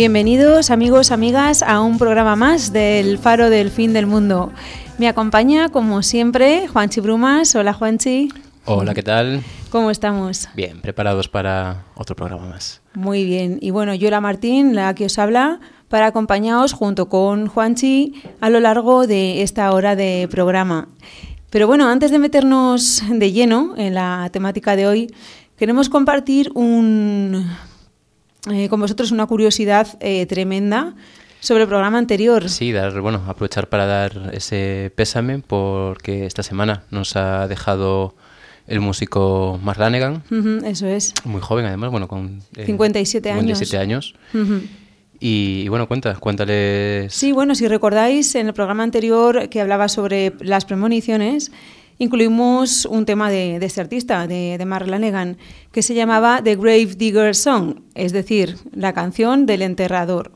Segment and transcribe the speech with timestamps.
[0.00, 4.50] Bienvenidos amigos, amigas a un programa más del Faro del Fin del Mundo.
[4.96, 7.54] Me acompaña como siempre Juanchi Brumas.
[7.54, 8.32] Hola Juanchi.
[8.64, 9.42] Hola, ¿qué tal?
[9.68, 10.48] ¿Cómo estamos?
[10.54, 12.80] Bien, preparados para otro programa más.
[12.94, 13.58] Muy bien.
[13.60, 18.48] Y bueno, yo la Martín, la que os habla, para acompañaros junto con Juanchi a
[18.48, 20.88] lo largo de esta hora de programa.
[21.50, 25.14] Pero bueno, antes de meternos de lleno en la temática de hoy,
[25.58, 27.50] queremos compartir un,
[28.50, 30.94] eh, con vosotros una curiosidad eh, tremenda
[31.40, 32.48] sobre el programa anterior.
[32.48, 38.14] Sí, dar, bueno, aprovechar para dar ese pésame porque esta semana nos ha dejado
[38.66, 40.22] el músico Mark Lanegan.
[40.64, 41.12] eso es.
[41.24, 43.58] Muy joven además, bueno, con 57 eh, años.
[43.58, 44.14] 57 años.
[45.18, 47.12] y, bueno, cuenta, cuéntales.
[47.12, 51.52] Sí, bueno, si recordáis en el programa anterior que hablaba sobre las premoniciones,
[52.00, 55.36] incluimos un tema de, este artista, de, de Mark Lanegan,
[55.70, 60.32] que se llamaba The Grave Digger Song, es decir, la canción del enterrador.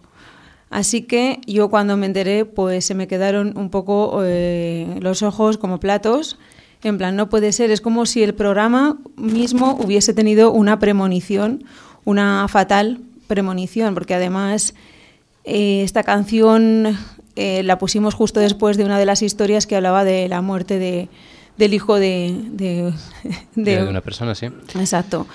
[0.68, 5.56] Así que yo cuando me enteré, pues se me quedaron un poco eh, los ojos
[5.56, 6.38] como platos.
[6.82, 11.64] En plan, no puede ser, es como si el programa mismo hubiese tenido una premonición,
[12.04, 14.74] una fatal premonición, porque además
[15.44, 16.98] eh, esta canción
[17.36, 20.78] eh, la pusimos justo después de una de las historias que hablaba de la muerte
[20.78, 21.08] de,
[21.56, 22.92] del hijo de,
[23.54, 24.46] de, una persona, sí.
[24.78, 25.26] Exacto.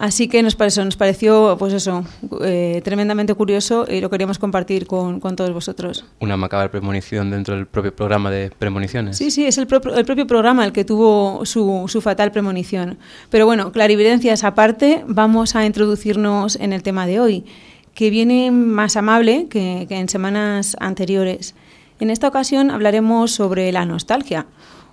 [0.00, 2.04] Así que nos pareció, nos pareció pues eso,
[2.42, 6.06] eh, tremendamente curioso y lo queríamos compartir con, con, todos vosotros.
[6.20, 9.18] Una macabra premonición dentro del propio programa de premoniciones.
[9.18, 12.96] Sí, sí, es el, el propio programa el que tuvo su, su, fatal premonición.
[13.28, 17.44] Pero bueno, clarividencias aparte, vamos a introducirnos en el tema de hoy,
[17.92, 21.54] que viene más amable que, que en semanas anteriores.
[21.98, 24.46] En esta ocasión hablaremos sobre la nostalgia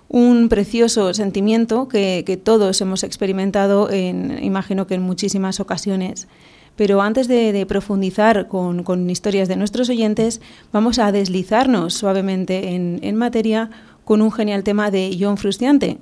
[0.08, 6.28] un precioso sentimiento que, todos hemos experimentado, en, imagino que en muchísimas ocasiones.
[6.76, 10.40] Pero antes de, profundizar con, historias de nuestros oyentes,
[10.72, 13.70] vamos a deslizarnos suavemente en, en materia
[14.04, 15.98] con un genial tema de John Frustiante.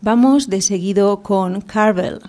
[0.00, 2.20] Vamos de seguido con Carvel.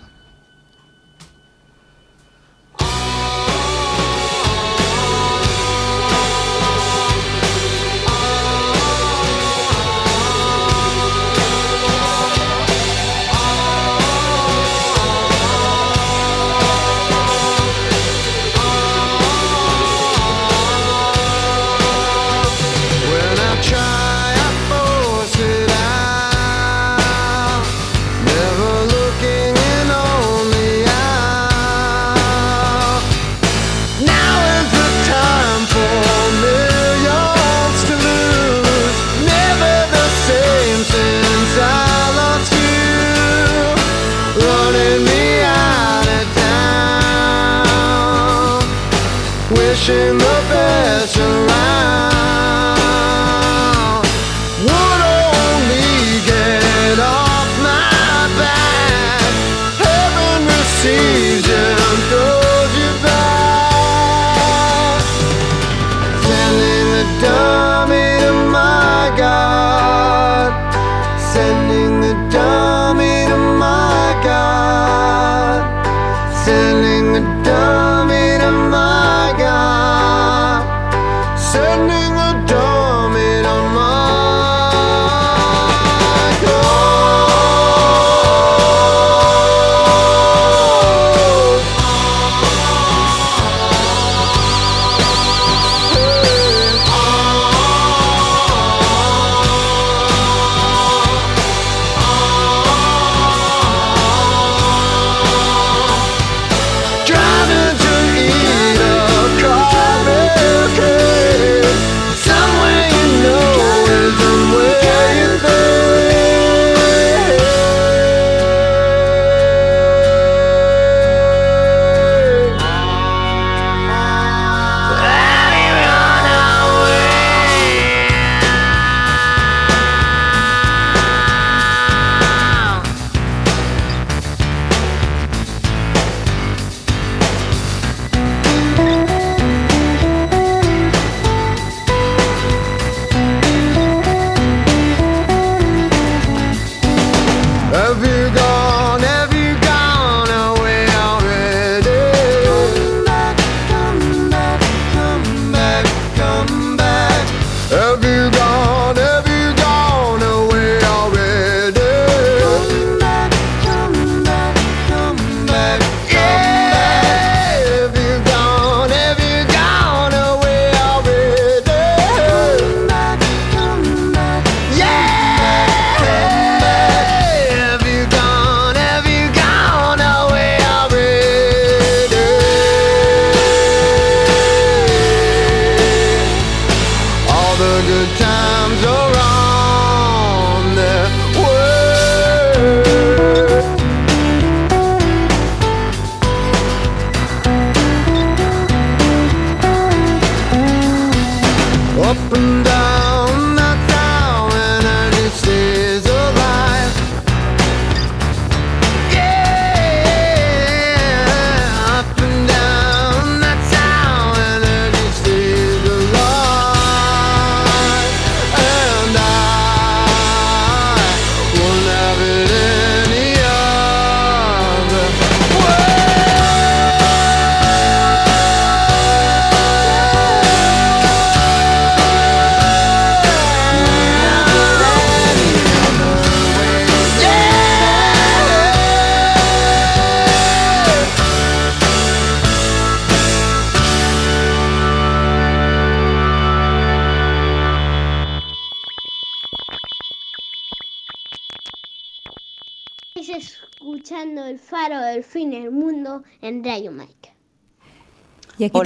[258.58, 258.80] Y aquí,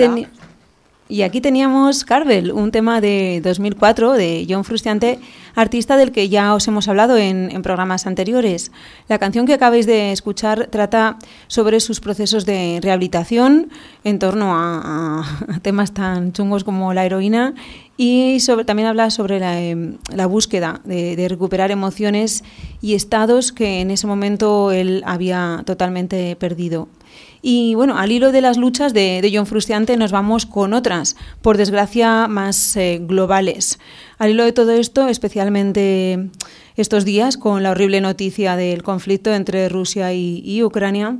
[1.10, 5.18] y aquí teníamos Carvel, un tema de 2004 de John Frustiante,
[5.56, 8.70] artista del que ya os hemos hablado en, programas anteriores.
[9.08, 11.18] La canción que acabáis de escuchar trata
[11.48, 13.70] sobre sus procesos de rehabilitación
[14.04, 15.24] en torno a,
[15.62, 17.54] temas tan chungos como la heroína
[17.96, 19.98] y sobre, también habla sobre la, em,
[20.28, 22.44] búsqueda de, de, recuperar emociones
[22.80, 26.88] y estados que en ese momento él había totalmente perdido.
[27.42, 31.56] Y bueno, al hilo de las luchas de, John Frustiante nos vamos con otras, por
[31.56, 33.78] desgracia más eh, globales.
[34.18, 36.28] Al hilo de todo esto, especialmente
[36.76, 41.16] estos días, con la horrible noticia del conflicto entre Rusia y, Ucrania,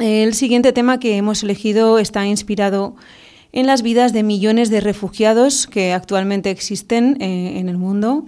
[0.00, 2.96] el siguiente tema que hemos elegido está inspirado
[3.52, 8.26] en las vidas de millones de refugiados que actualmente existen eh, en el mundo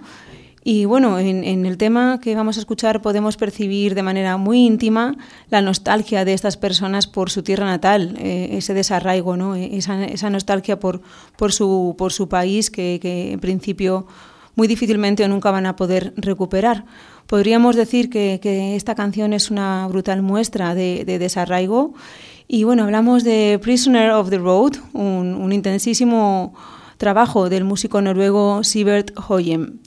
[0.69, 5.17] y bueno, en, el tema que vamos a escuchar podemos percibir de manera muy íntima
[5.49, 9.55] la nostalgia de estas personas por su tierra natal, eh, ese desarraigo, ¿no?
[9.55, 11.01] E, esa, nostalgia por,
[11.37, 12.99] por, su, por su país que,
[13.33, 14.05] en principio
[14.53, 16.85] muy difícilmente o nunca van a poder recuperar.
[17.25, 21.95] Podríamos decir que, esta canción es una brutal muestra de, desarraigo.
[22.47, 26.53] Y bueno, hablamos de Prisoner of the Road, un, un intensísimo
[26.97, 29.79] trabajo del músico noruego Sivert Hoyem.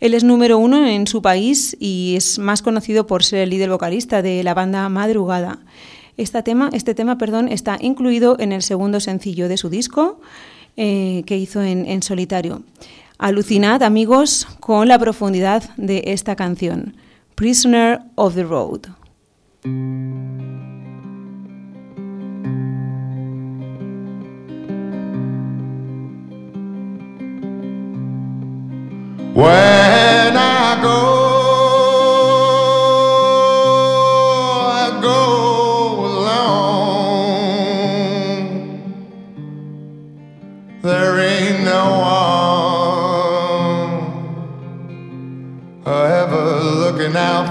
[0.00, 3.70] Él es número uno en su país y es más conocido por ser el líder
[3.70, 5.58] vocalista de la banda Madrugada.
[6.16, 10.20] Este tema, este tema perdón, está incluido en el segundo sencillo de su disco
[10.76, 12.62] eh, que hizo en, solitario.
[13.18, 16.96] Alucinad, amigos, con la profundidad de esta canción,
[17.34, 18.82] Prisoner of the Road.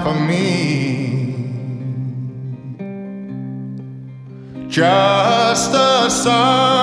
[0.08, 1.34] For me.
[4.68, 6.77] Just a sun.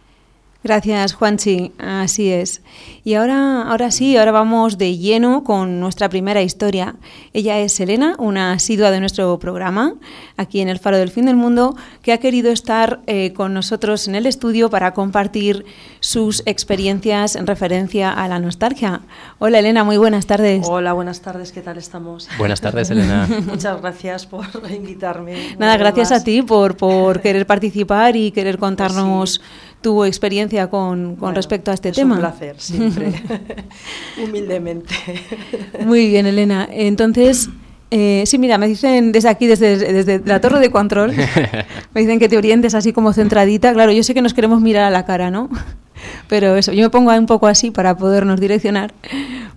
[0.63, 1.71] Gracias, Juanchi.
[1.79, 2.61] Así es.
[3.03, 6.95] Y ahora, ahora sí, ahora vamos de lleno con nuestra primera historia.
[7.33, 9.95] Ella es Elena, una asidua de nuestro programa,
[10.37, 14.07] aquí en el Faro del Fin del Mundo, que ha querido estar eh, con nosotros
[14.07, 15.65] en el estudio para compartir
[15.99, 19.01] sus experiencias en referencia a la nostalgia.
[19.39, 20.67] Hola, Elena, muy buenas tardes.
[20.69, 22.29] Hola, buenas tardes, ¿qué tal estamos?
[22.37, 23.27] Buenas tardes, Elena.
[23.47, 25.55] Muchas gracias por invitarme.
[25.57, 29.41] Nada, gracias a ti por, por querer participar y querer pues contarnos
[29.81, 32.15] tu experiencia con, con respecto a este tema.
[32.15, 33.11] Un placer, siempre,
[34.23, 34.93] humildemente.
[35.85, 36.67] Muy bien, Elena.
[36.71, 37.50] Entonces,
[37.89, 41.13] eh, sí, mira, me dicen desde aquí, desde, desde la torre de control,
[41.93, 43.73] me dicen que te orientes así como centradita.
[43.73, 45.50] Claro, yo sé que nos queremos mirar a la cara, ¿no?
[46.27, 48.93] Pero eso, yo me pongo un poco así para podernos direccionar.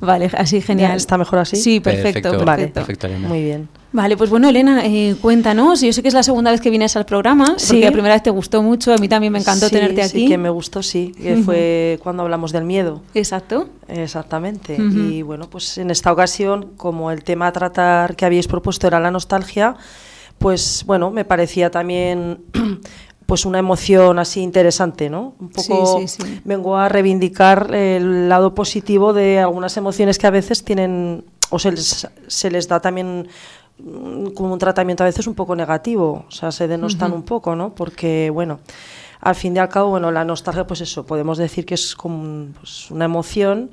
[0.00, 0.96] Vale, así genial.
[0.96, 1.56] ¿Está mejor así?
[1.56, 2.44] Sí, perfecto.
[2.44, 3.08] perfecto.
[3.20, 3.68] Muy bien.
[3.94, 5.80] Vale, pues bueno, Elena, eh, cuéntanos.
[5.80, 7.74] Yo sé que es la segunda vez que vienes al programa, sí.
[7.74, 10.22] porque la primera vez te gustó mucho, a mí también me encantó tenerte aquí.
[10.22, 13.02] Sí, que me gustó, sí, que fue cuando hablamos del miedo.
[13.14, 13.68] Exacto.
[13.86, 14.76] Exactamente.
[14.76, 18.98] Y bueno, pues en esta ocasión, como el tema a tratar que habíais propuesto era
[18.98, 19.76] la nostalgia,
[20.38, 22.40] pues bueno, me parecía también
[23.26, 25.36] pues una emoción así interesante, ¿no?
[25.38, 26.00] Un poco
[26.42, 31.70] vengo a reivindicar el lado positivo de algunas emociones que a veces tienen o se
[31.70, 33.28] les, se les da también
[33.76, 37.74] como un tratamiento a veces un poco negativo, o sea, se denostan un poco, ¿no?
[37.74, 38.60] Porque, bueno,
[39.20, 42.48] al fin y al cabo, bueno, la nostalgia, pues eso, podemos decir que es como
[42.60, 43.70] pues, una emoción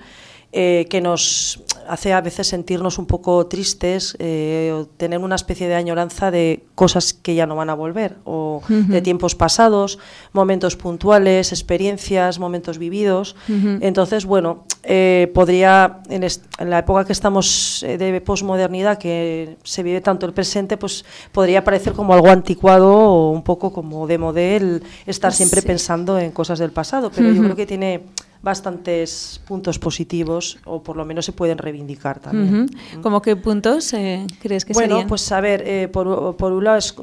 [0.54, 5.68] eh, que nos hace a veces sentirnos un poco tristes, eh, o tener una especie
[5.68, 9.98] de añoranza de cosas que ya no van a volver, o de tiempos pasados,
[10.34, 13.36] momentos puntuales, experiencias, momentos vividos.
[13.82, 16.26] Entonces, bueno, eh, podría, en,
[16.60, 21.94] la época que estamos de posmodernidad, que se vive tanto el presente, pues podría parecer
[21.94, 26.72] como algo anticuado o un poco como de modelo estar siempre pensando en cosas del
[26.72, 28.02] pasado, pero yo creo que tiene
[28.42, 32.70] bastantes puntos positivos o por lo menos se pueden reivindicar también.
[32.96, 35.08] Uh ¿Cómo qué puntos eh, crees que bueno, serían?
[35.08, 36.96] pues a ver, eh, por, por, un lado es,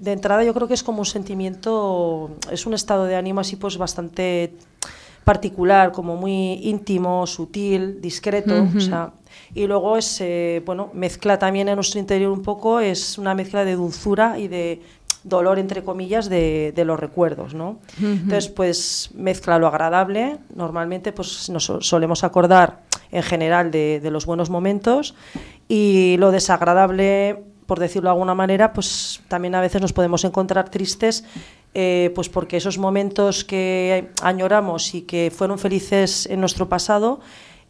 [0.00, 3.56] de entrada yo creo que es como un sentimiento, es un estado de ánimo así
[3.56, 4.54] pues bastante
[5.26, 9.10] particular, como muy íntimo, sutil, discreto, o sea,
[9.56, 13.64] y luego es, eh, bueno, mezcla también en nuestro interior un poco, es una mezcla
[13.64, 14.82] de dulzura y de
[15.26, 17.78] dolor, entre comillas, de, de los recuerdos, ¿no?
[18.00, 24.26] Entonces, pues mezcla lo agradable, normalmente pues nos solemos acordar en general de, de, los
[24.26, 25.14] buenos momentos.
[25.68, 30.70] Y lo desagradable, por decirlo de alguna manera, pues también a veces nos podemos encontrar
[30.70, 31.24] tristes
[31.78, 37.20] eh, pues porque esos momentos que añoramos y que fueron felices en nuestro pasado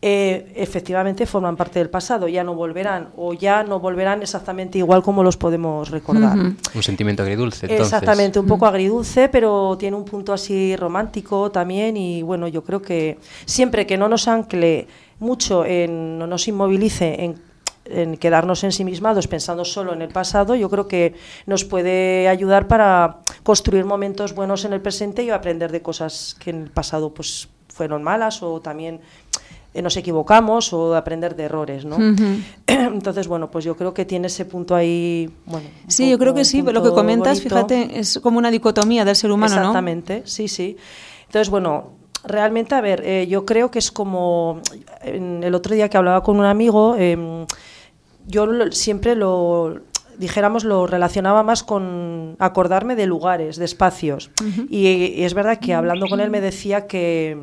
[0.03, 5.03] eh, efectivamente forman parte del pasado, ya no volverán o ya no volverán exactamente igual
[5.03, 6.37] como los podemos recordar.
[6.37, 7.67] Un sentimiento agridulce.
[7.67, 7.87] Entonces.
[7.87, 12.83] Exactamente, un poco agridulce, pero tiene un punto así romántico también y bueno, yo creo
[12.83, 14.87] que siempre que no nos ancle
[15.19, 17.47] mucho, en, no nos inmovilice en
[17.89, 21.15] en quedarnos ensimismados pensando solo en el pasado, yo creo que
[21.47, 26.51] nos puede ayudar para construir momentos buenos en el presente y aprender de cosas que
[26.51, 29.01] en el pasado pues fueron malas o también
[29.77, 31.97] eh, nos equivocamos o aprender de errores, ¿no?
[32.67, 35.69] Entonces, bueno, pues yo creo que tiene ese punto ahí, bueno.
[35.87, 39.31] Sí, yo creo que sí, lo que comentas, fíjate, es como una dicotomía del ser
[39.31, 40.79] humano, Exactamente, sí, sí.
[41.27, 41.91] Entonces, bueno,
[42.25, 44.63] realmente, a ver, eh, yo creo que es como,
[45.03, 47.47] en el otro día que hablaba con un amigo, eh,
[48.27, 49.83] yo siempre lo,
[50.19, 54.31] dijéramos, lo relacionaba más con acordarme de lugares, de espacios.
[54.71, 57.37] y, es verdad que hablando con él me decía que,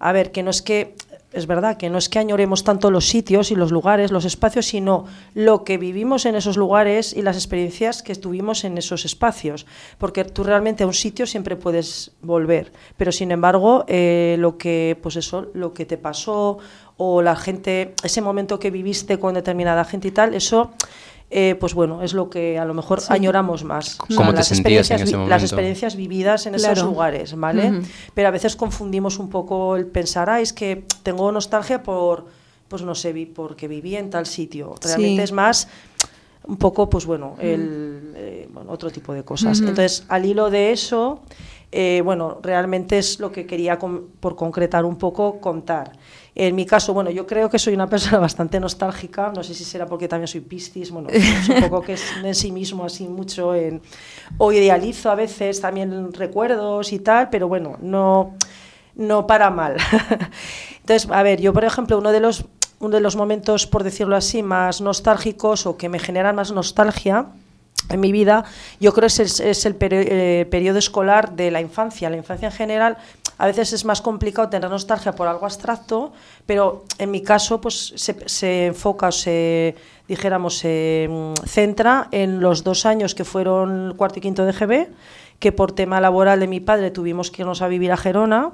[0.00, 0.96] a ver, que no es que
[1.32, 4.66] es verdad que no es que añoremos tanto los sitios y los lugares, los espacios,
[4.66, 9.66] sino lo que vivimos en esos lugares y las experiencias que tuvimos en esos espacios.
[9.98, 14.98] Porque tú realmente a un sitio siempre puedes volver, pero sin embargo, eh, lo que,
[15.02, 16.58] pues eso, lo que te pasó
[16.96, 20.72] o la gente, ese momento que viviste con determinada gente y tal, eso
[21.34, 23.96] eh, pues bueno, es lo que a lo mejor añoramos más.
[23.96, 25.30] ¿Cómo te sentías en ese momento?
[25.30, 27.80] Las experiencias vividas en esos lugares, ¿vale?
[28.12, 32.26] Pero a veces confundimos un poco el pensar, ah, es que tengo nostalgia por,
[32.68, 34.74] pues no sé, porque viví en tal sitio.
[34.82, 35.68] Realmente es más
[36.44, 39.58] un poco, pues bueno, el, eh, otro tipo de cosas.
[39.60, 41.22] Entonces, al hilo de eso,
[41.70, 45.92] eh, bueno, realmente es lo que quería, por concretar un poco, contar.
[46.34, 49.64] En mi caso, bueno, yo creo que soy una persona bastante nostálgica, no sé si
[49.64, 53.06] será porque también soy piscis, bueno, es un poco que es en sí mismo así
[53.08, 53.82] mucho, en,
[54.38, 58.34] o idealizo a veces también recuerdos y tal, pero bueno, no,
[58.94, 59.76] no para mal.
[60.80, 62.46] Entonces, a ver, yo por ejemplo, uno de los,
[62.80, 67.26] uno de los momentos, por decirlo así, más nostálgicos o que me generan más nostalgia,
[67.88, 68.44] en mi vida,
[68.80, 72.08] yo creo que es el, eh, periodo escolar de la infancia.
[72.10, 72.96] La infancia en general
[73.38, 76.12] a veces es más complicado tener nostalgia por algo abstracto,
[76.46, 79.74] pero en mi caso pues se, enfoca, se
[80.06, 84.88] dijéramos, se mm, centra en los dos años que fueron cuarto y quinto de GB,
[85.38, 88.52] que por tema laboral de mi padre tuvimos que irnos a vivir a Gerona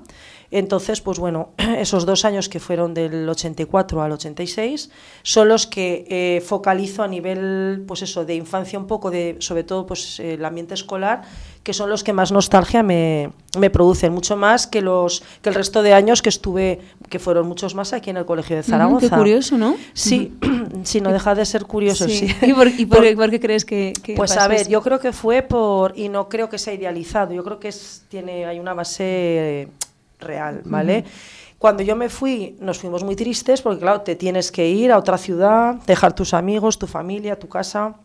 [0.50, 4.90] entonces, pues bueno, esos dos años que fueron del 84 al 86
[5.22, 9.64] son los que eh, focalizo a nivel, pues eso, de infancia un poco, de sobre
[9.64, 11.22] todo pues el ambiente escolar,
[11.62, 15.54] que son los que más nostalgia me, me, producen, mucho más que los que el
[15.54, 16.80] resto de años que estuve,
[17.10, 19.10] que fueron muchos más aquí en el Colegio de Zaragoza.
[19.10, 19.76] qué curioso, ¿no?
[19.92, 20.32] Sí,
[20.84, 22.34] sí, no deja de ser curioso, sí.
[22.42, 26.30] ¿Y, por, qué crees que, Pues a ver, yo creo que fue por, y no
[26.30, 29.68] creo que sea idealizado, yo creo que es, tiene, hay una base
[30.18, 31.04] real, ¿vale?
[31.58, 34.98] Cuando yo me fui, nos fuimos muy tristes porque, claro, te tienes que ir a
[34.98, 37.96] otra ciudad, dejar tus amigos, tu familia, tu casa.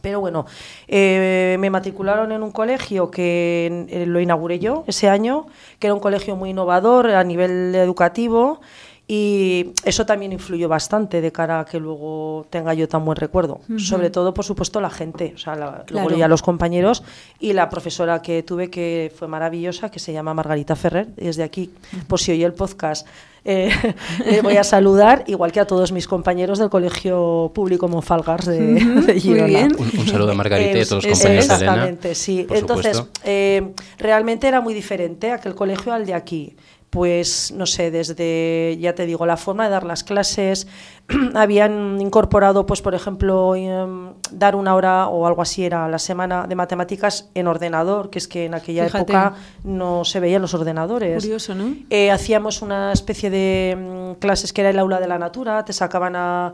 [0.00, 0.46] Pero bueno,
[0.88, 5.46] eh, me matricularon en un colegio que eh, lo inauguré yo ese año,
[5.78, 8.60] que era un colegio muy innovador a nivel educativo
[9.08, 13.60] y eso también influyó bastante de cara a que luego tenga yo tan buen recuerdo.
[13.76, 17.02] Sobre todo, por supuesto, la gente, o sea, luego ya los compañeros
[17.40, 21.08] y la profesora que tuve que fue maravillosa, que se llama Margarita Ferrer.
[21.16, 21.70] Desde aquí,
[22.06, 23.06] por si oye el podcast,
[23.44, 23.70] eh,
[24.24, 28.58] le voy a saludar, igual que a todos mis compañeros del Colegio Público Monfalgars de,
[29.06, 29.68] de Girona.
[29.76, 31.72] Un, saludo a Margarita y a todos los compañeros de Elena.
[31.72, 32.46] Exactamente, sí.
[32.48, 36.56] Entonces, eh, realmente era muy diferente aquel colegio al de aquí
[36.92, 40.66] pues no sé, desde, ya te digo, la forma de dar las clases,
[41.34, 46.46] habían incorporado, pues por ejemplo, em, dar una hora o algo así era la semana
[46.46, 51.22] de matemáticas en ordenador, que es que en aquella época no se veían los ordenadores.
[51.22, 51.74] Curioso, ¿no?
[51.88, 55.72] Eh, hacíamos una especie de mm, clases que era el aula de la natura, te
[55.72, 56.52] sacaban a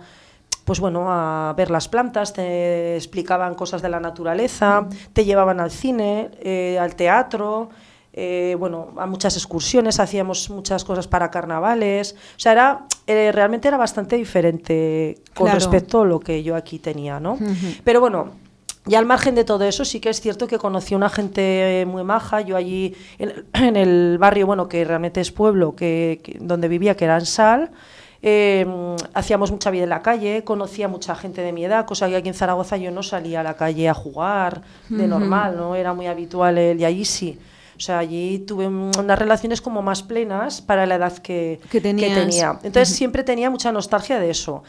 [0.65, 5.73] pues bueno, a ver las plantas, te explicaban cosas de la naturaleza, te llevaban al
[5.73, 7.71] cine, eh, al teatro,
[8.21, 12.17] eh, bueno, a muchas excursiones, hacíamos muchas cosas para carnavales.
[12.37, 16.81] O sea, era, eh, realmente era bastante diferente con respecto a lo que yo aquí
[16.81, 17.39] tenía, ¿no?
[17.85, 18.33] Pero bueno,
[18.87, 21.85] ya al margen de todo eso, sí que es cierto que conocí a una gente
[21.87, 22.41] muy maja.
[22.41, 27.19] Yo allí, en, el barrio, bueno, que realmente es pueblo, que, donde vivía, que era
[27.19, 27.71] en Sal,
[28.21, 32.17] em, hacíamos mucha vida en la calle, conocía mucha gente de mi edad, cosa que
[32.17, 35.77] aquí en Zaragoza yo no salía a la calle a jugar de normal, ¿no?
[35.77, 37.39] Era muy habitual el, y allí sí.
[37.79, 42.59] O sea, allí tuve unas relaciones como más plenas para la edad que, tenía.
[42.65, 44.65] Entonces siempre tenía mucha nostalgia de eso.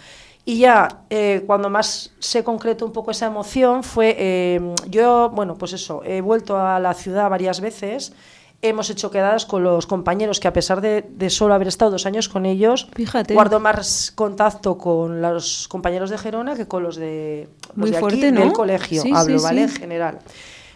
[0.45, 5.55] Y ya eh, cuando más se concretó un poco esa emoción fue, eh, yo, bueno,
[5.55, 8.13] pues eso, he vuelto a la ciudad varias veces,
[8.61, 12.29] hemos hecho quedadas con los compañeros que a pesar de, solo haber estado dos años
[12.29, 12.87] con ellos,
[13.29, 18.51] guardo más contacto con los compañeros de Gerona que con los de, Muy aquí, del
[18.51, 19.63] colegio, hablo, ¿vale?
[19.63, 20.19] En general,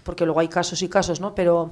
[0.04, 1.36] porque luego hay casos y casos, ¿no?
[1.36, 1.72] Pero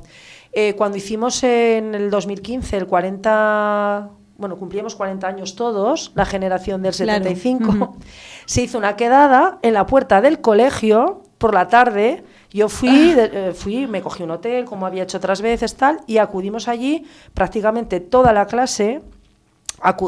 [0.54, 6.82] eh, cuando hicimos en el 2015 el 40, bueno, cumplíamos 40 años todos, la generación
[6.82, 7.96] del 75,
[8.46, 12.24] se hizo una quedada en la puerta del colegio por la tarde.
[12.52, 16.18] Yo fui, eh, fui, me cogí un hotel, como había hecho otras veces, tal, y
[16.18, 19.02] acudimos allí prácticamente toda la clase,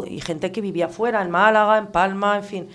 [0.07, 2.69] y gente que vivía fuera, en Málaga, en Palma, en fin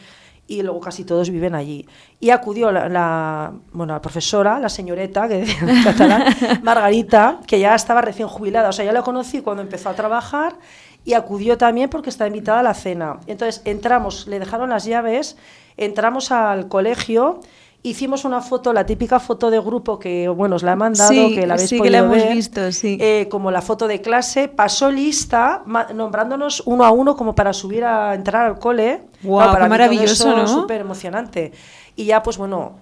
[0.48, 1.86] y luego casi todos viven allí.
[2.18, 6.24] Y acudió la, bueno, la profesora, la señorita, que en catalán,
[6.62, 8.70] Margarita, que ya estaba recién jubilada.
[8.70, 10.56] O sea, ya la conocí cuando empezó a trabajar
[11.04, 13.20] y acudió también porque estaba invitada a la cena.
[13.26, 15.36] Entonces entramos, le dejaron las llaves,
[15.76, 17.40] entramos al colegio
[17.82, 21.46] hicimos una foto, la típica foto de grupo que, bueno, os la he mandado, que
[21.46, 22.98] la habéis sí, podido que la hemos ver, visto, sí.
[23.00, 25.62] eh, como la foto de clase, pasó lista,
[25.94, 29.02] nombrándonos uno a uno como para subir a entrar al cole.
[29.22, 30.46] Guau, para qué maravilloso, ¿no?
[30.46, 31.52] Súper emocionante.
[31.96, 32.74] Y ya, pues bueno,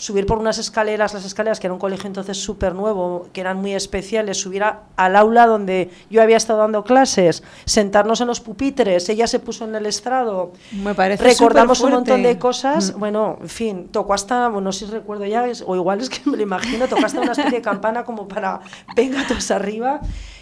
[0.00, 3.58] subir por unas escaleras, las escaleras, que era un colegio entonces súper nuevo, que eran
[3.58, 8.40] muy especiales, subir a- al aula donde yo había estado dando clases, sentarnos en los
[8.40, 12.98] pupitres, ella se puso en el estrado, Me parece recordamos un montón de cosas, Mm.
[12.98, 16.08] bueno, en fin, tocó hasta, bueno, no sé si recuerdo ya, es- o igual es
[16.08, 18.60] que me lo imagino, tocó hasta una especie de campana como para,
[18.96, 20.00] venga todos arriba,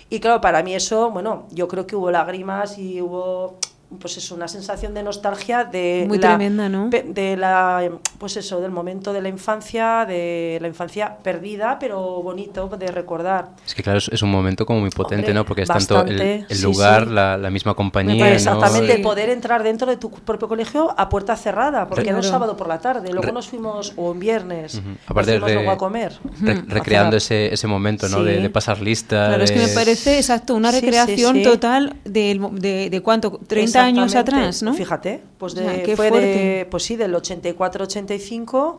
[0.09, 3.59] y claro, para mí eso, bueno, yo creo que hubo lágrimas y hubo,
[4.01, 6.91] pues eso, una sensación de nostalgia de Muy la, tremenda, ¿no?
[6.91, 12.69] de la, pues eso, del momento de la infancia, de la infancia perdida, pero bonito
[12.69, 13.49] de recordar.
[13.67, 15.45] Es que claro, es, es un momento como muy potente, Hombre, ¿no?
[15.47, 17.11] Porque es tanto el, lugar, sí.
[17.15, 18.57] La, la misma compañía, parece ¿no?
[18.57, 19.03] Exactamente, Sí.
[19.03, 22.69] poder entrar dentro de tu propio colegio a puerta cerrada, porque era un sábado por
[22.69, 24.89] la tarde, luego Re- nos fuimos, o un viernes, Ujú.
[24.89, 26.13] nos Aparte de- luego a comer.
[26.43, 28.23] Re- recreando ese, ese momento, ¿no?
[28.23, 28.43] De, Sí.
[28.43, 29.29] de pasar lista.
[29.29, 31.43] Claro, es que de- me parece, exacto, una Sí, sí, recreación sí.
[31.43, 34.75] total del mo- de, de, cuánto, 30 años atrás, ¿no?
[34.75, 38.79] Fíjate, pues O sea, de, qué fue de, pues sí, del 84-85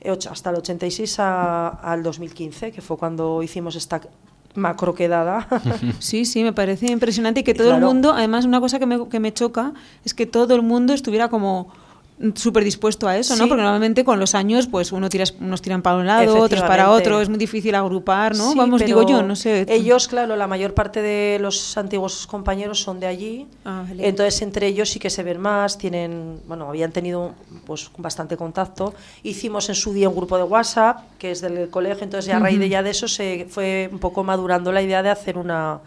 [0.00, 4.00] eh, hasta el 86 a- al 2015, que fue cuando hicimos esta
[4.54, 5.46] macro quedada.
[5.98, 9.08] Sí, sí, me parece impresionante y que todo el mundo, además una cosa que me,
[9.08, 9.72] que me choca
[10.04, 11.68] es que todo el mundo estuviera como
[12.34, 13.44] súper dispuesto a eso, ¿no?
[13.44, 13.48] Sí.
[13.48, 16.90] Porque normalmente con los años, pues uno tira, unos tiran para un lado, otros para
[16.90, 18.52] otro, es muy difícil agrupar, ¿no?
[18.52, 19.64] Sí, Vamos, digo yo, no sé.
[19.68, 23.46] Ellos, claro, la mayor parte de los antiguos compañeros son de allí.
[23.64, 24.08] Ah, vale.
[24.08, 28.94] Entonces, entre ellos sí que se ven más, tienen, bueno, habían tenido pues bastante contacto.
[29.22, 32.58] Hicimos en su día un grupo de WhatsApp, que es del colegio, entonces a raíz
[32.58, 35.78] de ya de eso se fue un poco madurando la idea de hacer una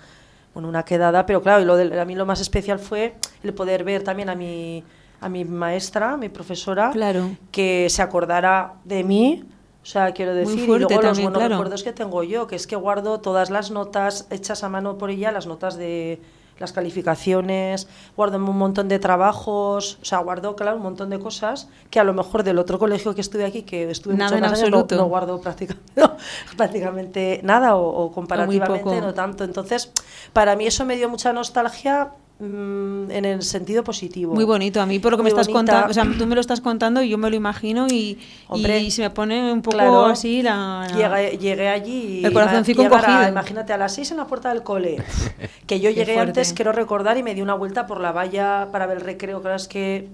[0.53, 3.53] bueno, una quedada, pero claro, y lo del- a mí lo más especial fue el
[3.53, 4.83] poder ver también a mi
[5.21, 7.29] a mi maestra, mi profesora, Claro.
[7.51, 9.43] que se acordara de mí.
[9.84, 11.55] O sea, quiero decir, y luego los también, buenos claro.
[11.55, 15.10] recuerdos que tengo yo, que es que guardo todas las notas hechas a mano por
[15.10, 16.21] ella, las notas de
[16.60, 21.67] las calificaciones, guardo un montón de trabajos, o sea, guardo, claro, un montón de cosas
[21.89, 24.43] que a lo mejor del otro colegio que estuve aquí, que estuve Nada muchos en
[24.45, 24.95] años, no- absoluto.
[24.97, 26.15] no, guardo prácticamente, no,
[26.57, 29.01] prácticamente nada o, o comparativamente poco.
[29.01, 29.43] no tanto.
[29.43, 29.91] Entonces,
[30.34, 34.34] para mí eso me dio mucha nostalgia mm, en el sentido positivo.
[34.34, 35.73] Muy bonito, a mí por lo que me estás bonita.
[35.73, 38.80] contando, o sea, tú me lo estás contando y yo me lo imagino y, Hombre,
[38.80, 40.88] y se me pone un poco Claro, así la...
[40.91, 43.27] la- Llegué, llegué allí y El corazoncito encogido.
[43.30, 44.97] imagínate, a las seis en la puerta del cole.
[45.67, 48.86] que yo llegué antes, quiero recordar, y me di una vuelta por la valla para
[48.88, 49.41] ver el recreo.
[49.41, 50.10] Claro, es que,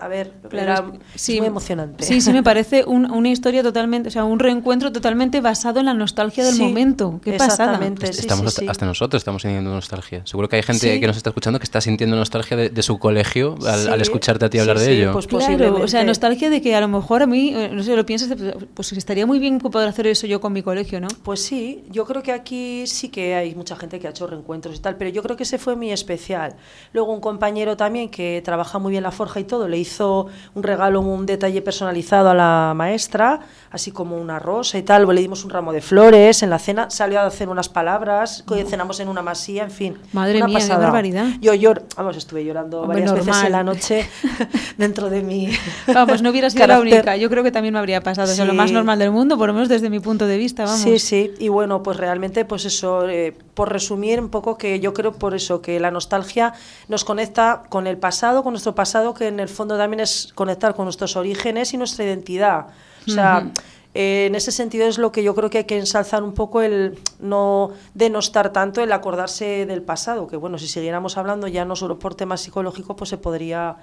[0.00, 0.84] a ver, Claro, era
[1.14, 2.04] es- es muy emocionante.
[2.04, 5.86] Sí, sí, me parece un- una historia totalmente, o sea, un reencuentro totalmente basado en
[5.86, 7.20] la nostalgia del Sí, momento.
[7.22, 7.64] Qué pasada.
[7.72, 8.06] exactamente.
[8.06, 8.68] Est- sí, estamos sí, hasta, sí.
[8.68, 10.22] hasta nosotros estamos sintiendo nostalgia.
[10.26, 11.00] Seguro que hay gente Sí.
[11.00, 14.02] que nos está escuchando que está sintiendo nostalgia de, de su colegio al, al Sí,
[14.02, 15.12] escucharte a ti sí, hablar de sí, ello.
[15.12, 17.94] pues Claro, o sea, nostalgia de que a lo mejor a mí, eh, no sé,
[17.96, 21.08] lo piensas, de- pues estaría muy bien poder hacer eso yo con mi colegio, ¿no?
[21.22, 24.76] Pues sí, yo creo que aquí sí que hay mucha gente que ha hecho reencuentros
[24.76, 26.56] y tal, pero yo creo que ese fue muy especial.
[26.92, 30.62] Luego un compañero también que trabaja muy bien la forja y todo, le hizo un
[30.62, 35.44] regalo, un detalle personalizado a la maestra, así como una rosa y tal, le dimos
[35.44, 39.22] un ramo de flores en la cena, salió a hacer unas palabras, cenamos en una
[39.22, 39.98] masía, en fin.
[40.12, 40.84] Madre una mía, qué pasada.
[40.84, 41.26] barbaridad.
[41.40, 43.46] Yo lloro, vamos, estuve llorando Hombre, varias veces normal.
[43.46, 44.08] en la noche
[44.78, 45.50] dentro de mi
[45.92, 47.16] Vamos, no hubiera sido la única.
[47.16, 48.30] Yo creo que también me habría pasado.
[48.30, 48.56] O sea, lo Sí.
[48.56, 50.80] más normal del mundo, por lo menos desde mi punto de vista, vamos.
[50.80, 54.94] Sí, sí, y bueno, pues realmente, pues eso, eh, por resumir un poco que yo
[54.94, 56.54] creo por eso, que la nostalgia
[56.88, 60.74] nos conecta con el pasado, con nuestro pasado, que en el fondo también es conectar
[60.74, 62.68] con nuestros orígenes y nuestra identidad.
[63.06, 63.52] O sea, Ujú.
[63.92, 66.62] eh, en ese sentido es lo que yo creo que hay que ensalzar un poco
[66.62, 71.76] el no denostar tanto el acordarse del pasado, que bueno, si siguiéramos hablando ya no
[71.76, 73.76] solo por temas psicológicos, pues se podría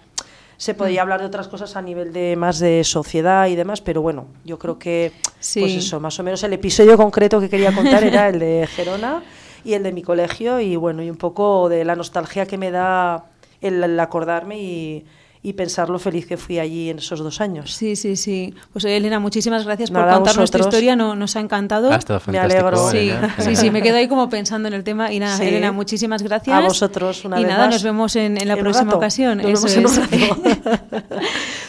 [0.59, 0.77] se Mm.
[0.77, 4.25] podría hablar de otras cosas a nivel de más de sociedad y demás, pero bueno,
[4.43, 5.59] yo creo que Sí.
[5.59, 9.21] pues eso, más o menos el episodio concreto que quería contar era el de Gerona
[9.67, 12.71] y el de mi colegio y bueno, y un poco de la nostalgia que me
[12.71, 13.25] da
[13.61, 15.05] el, el acordarme y,
[15.43, 17.73] y pensar lo feliz que fui allí en esos dos años.
[17.73, 18.53] Sí, sí, sí.
[18.73, 21.91] Pues Elena, muchísimas gracias por Nada, contarnos tu historia, no, nos ha encantado.
[21.91, 22.67] Ha estado Me fantástico.
[22.67, 22.91] alegro.
[22.91, 23.11] Sí,
[23.43, 25.11] sí, sí, me quedo ahí como pensando en el tema.
[25.13, 25.43] Y nada, Sí.
[25.43, 26.55] Elena, muchísimas gracias.
[26.55, 27.73] A vosotros, una Y vez nemos más.
[27.75, 28.97] nos vemos en, en la En próxima rato.
[28.97, 29.37] ocasión.
[29.39, 30.63] Nos Eso vemos en un es.
[30.63, 30.83] rato.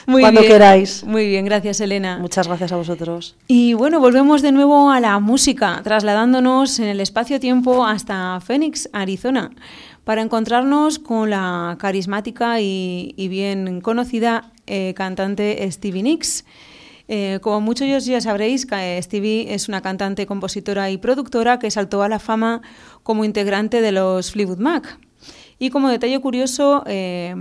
[0.08, 0.52] Muy Cuando bien.
[0.54, 1.04] queráis.
[1.04, 2.16] Muy bien, gracias, Elena.
[2.16, 3.36] Muchas gracias a vosotros.
[3.46, 9.50] Y bueno, volvemos de nuevo a la música, trasladándonos en el espacio-tiempo hasta Phoenix, Arizona,
[10.04, 16.46] para encontrarnos con la carismática y, y bien conocida eh, cantante Stevie Nicks.
[17.08, 22.02] Eh, como muchos ya sabréis, eh, Stevie es una cantante, compositora y productora que saltó
[22.02, 22.62] a la fama
[23.02, 24.98] como integrante de los Fleetwood Mac.
[25.58, 27.34] Y como detalle curioso, eh,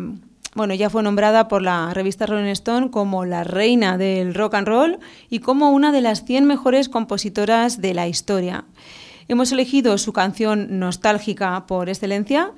[0.58, 4.68] bueno, ella fue nombrada por la revista Rolling Stone como la reina del rock and
[4.68, 8.66] roll y como una de las 100 mejores compositoras de la historia.
[9.30, 12.54] Hemos elegido su canción nostálgica por excelencia.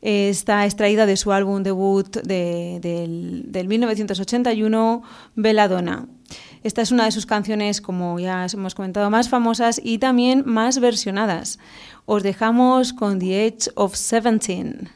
[0.00, 5.02] Está extraída de su álbum debut de, del, del 1981,
[5.34, 6.06] Belladonna.
[6.62, 10.78] Esta es una de sus canciones, como ya hemos comentado, más famosas y también más
[10.78, 11.58] versionadas.
[12.06, 14.88] Os dejamos con The Edge of Seventeen.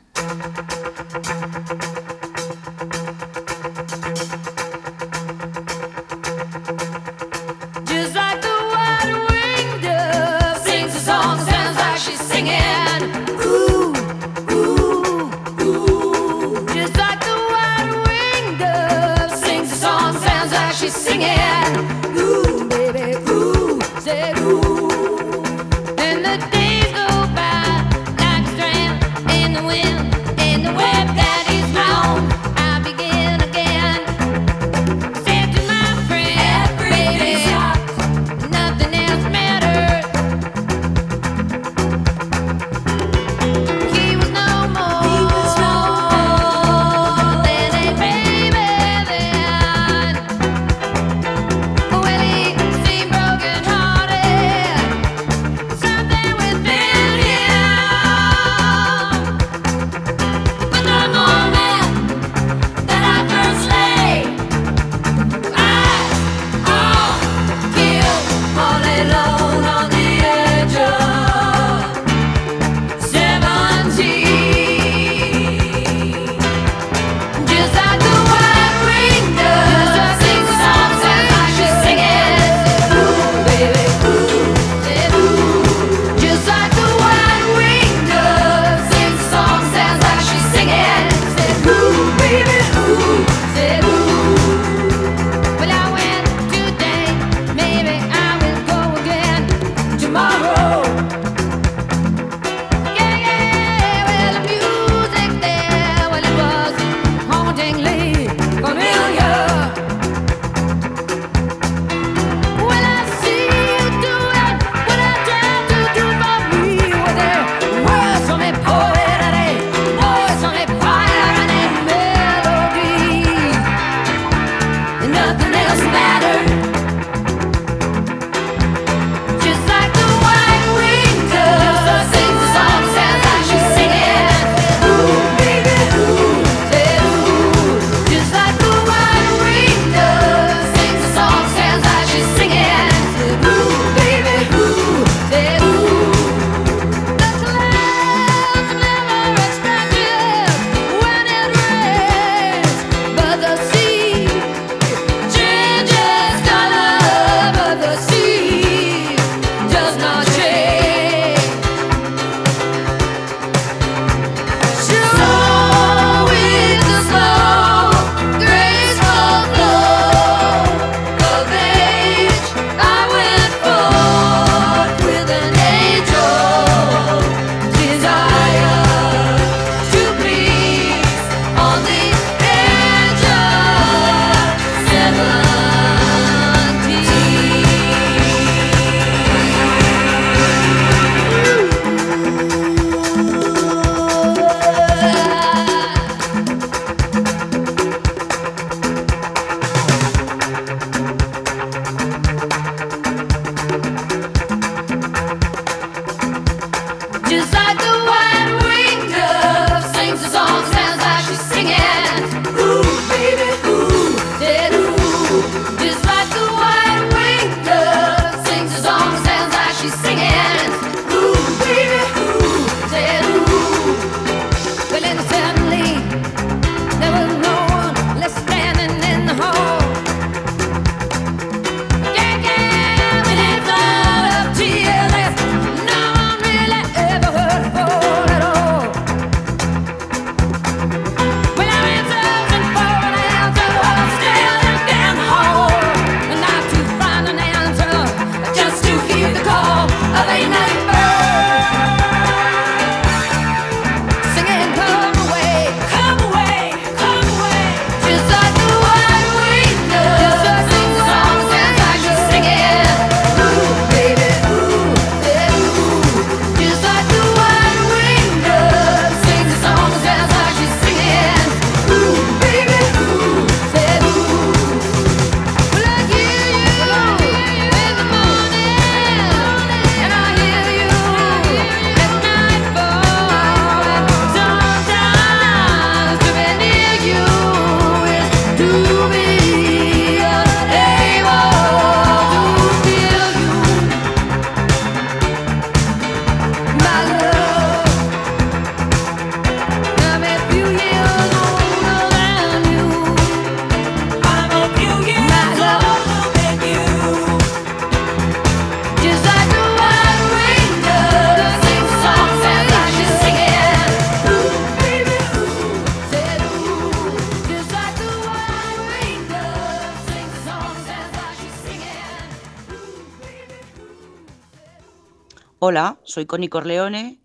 [326.17, 327.19] Soy Connie Corleone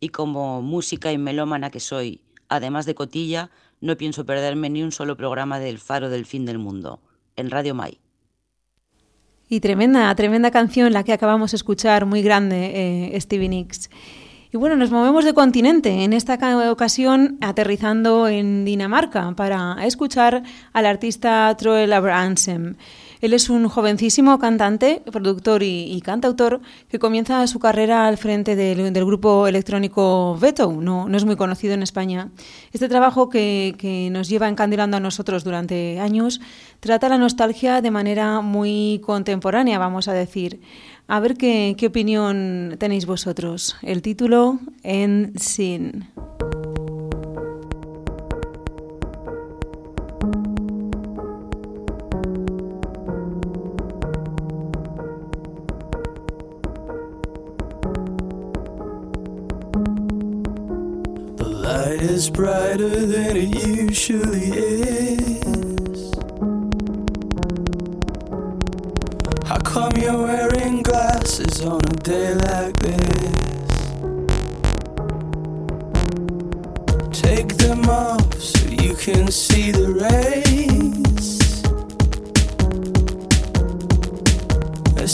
[0.00, 3.50] y como música y melómana que soy, además de cotilla,
[3.82, 7.02] no pienso perderme ni un solo programa del Faro del Fin del Mundo,
[7.36, 7.98] en Radio Mai.
[9.50, 13.90] Y tremenda, tremenda canción la que acabamos de escuchar, muy grande, eh, Stevie Nicks.
[14.50, 16.38] Y bueno, nos movemos de continente, en esta
[16.70, 22.78] ocasión aterrizando en Dinamarca para escuchar al artista Troel Abrahamsen.
[23.20, 28.92] Él es un jovencísimo cantante, productor y, cantautor que comienza su carrera al frente del,
[29.04, 32.30] grupo electrónico Veto, no, no, es muy conocido en España.
[32.72, 36.40] Este trabajo que, nos lleva encandilando a nosotros durante años
[36.80, 40.60] trata la nostalgia de manera muy contemporánea, vamos a decir.
[41.08, 43.76] A ver qué, qué opinión tenéis vosotros.
[43.82, 46.08] El título en Sin.
[62.08, 66.14] Is brighter than it usually is.
[69.46, 73.68] How come you're wearing glasses on a day like this?
[77.12, 80.48] Take them off so you can see the rays.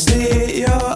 [0.07, 0.93] They hit your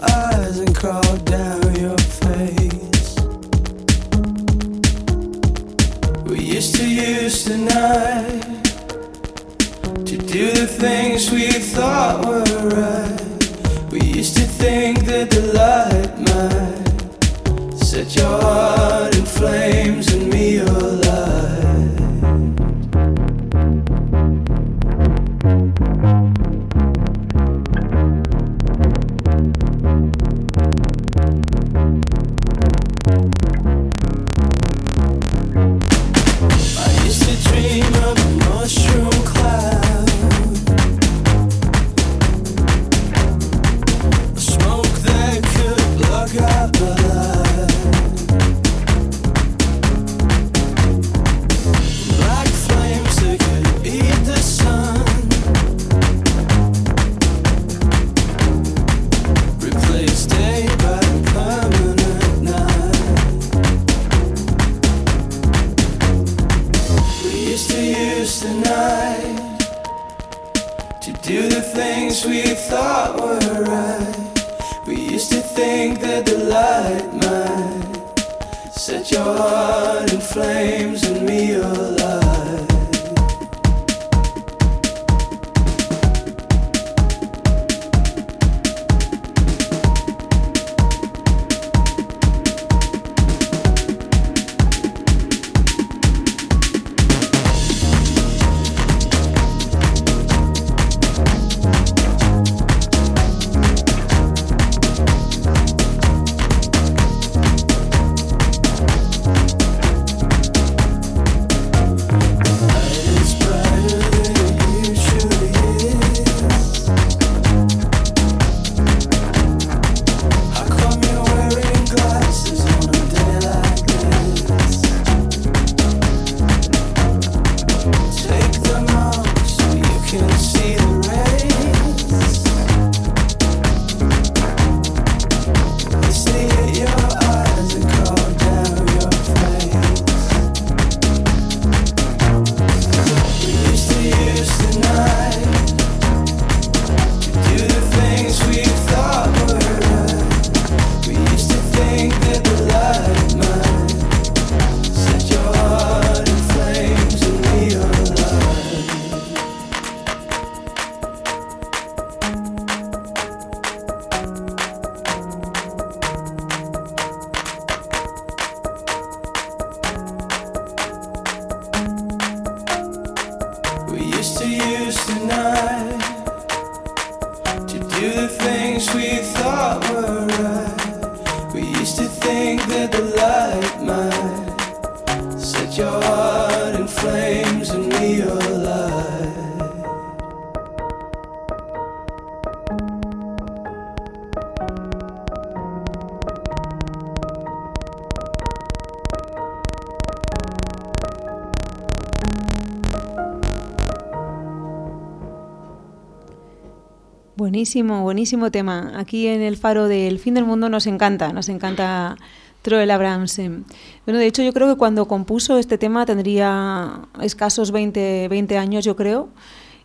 [207.59, 208.93] Buenísimo, buenísimo tema.
[208.95, 212.15] Aquí en el faro del fin del mundo nos encanta, nos encanta
[212.61, 213.65] Troel Abramsen.
[214.05, 218.85] Bueno, de hecho yo creo que cuando compuso este tema tendría escasos 20, 20 años,
[218.85, 219.27] yo creo,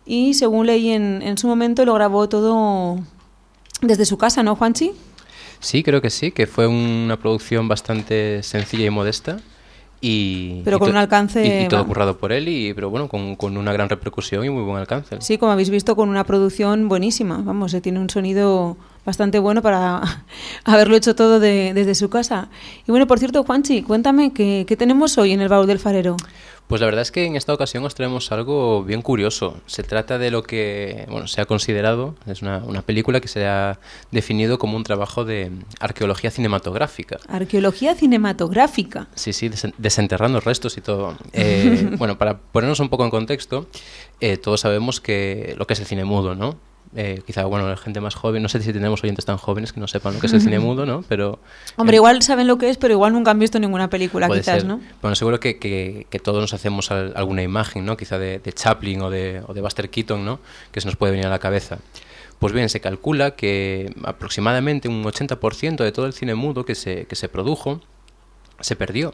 [0.05, 2.97] y según leí en, en su momento lo grabó todo
[3.81, 4.93] desde su casa, ¿no, Juanchi?
[5.59, 9.41] Sí, creo que sí, que fue una producción bastante sencilla y modesta.
[10.01, 13.57] Y, pero con un alcance y, todo currado por él y pero bueno con, con,
[13.57, 15.17] una gran repercusión y muy buen alcance.
[15.21, 19.61] Sí como habéis visto con una producción buenísima vamos se tiene un sonido bastante bueno
[19.61, 20.01] para
[20.65, 22.49] haberlo hecho todo de, desde su casa.
[22.87, 26.17] Y bueno por cierto Juanchi cuéntame qué, qué tenemos hoy en el baúl del farero
[26.67, 29.59] pues la verdad es que en esta ocasión os traemos algo bien curioso.
[29.65, 33.45] Se trata de lo que bueno, se ha considerado, es una, una película que se
[33.45, 33.79] ha
[34.11, 37.17] definido como un trabajo de arqueología cinematográfica.
[37.27, 39.07] Arqueología cinematográfica.
[39.15, 41.15] Sí, sí, desenterrando restos y todo.
[41.33, 43.67] Eh, bueno, para ponernos un poco en contexto,
[44.19, 46.57] eh, todos sabemos que lo que es el cine mudo, ¿no?
[46.95, 49.81] Eh, quizá, bueno, la gente más joven, no sé si tenemos oyentes tan jóvenes que
[49.81, 51.03] no sepan lo que es el cine mudo, ¿no?
[51.09, 51.39] Pero...
[51.75, 54.79] Hombre, igual saben lo que es, pero igual nunca han visto ninguna película, quizás, ¿no?
[55.01, 57.97] Bueno, seguro que, que, que, todos nos hacemos alguna imagen, ¿no?
[57.97, 60.39] Quizá de, de Chaplin o de, o de Buster Keaton, ¿no?
[60.71, 61.79] Que se nos puede venir a la cabeza.
[62.39, 67.05] Pues bien, se calcula que aproximadamente un 80% de todo el cine mudo que se,
[67.05, 67.81] que se produjo
[68.59, 69.13] se perdió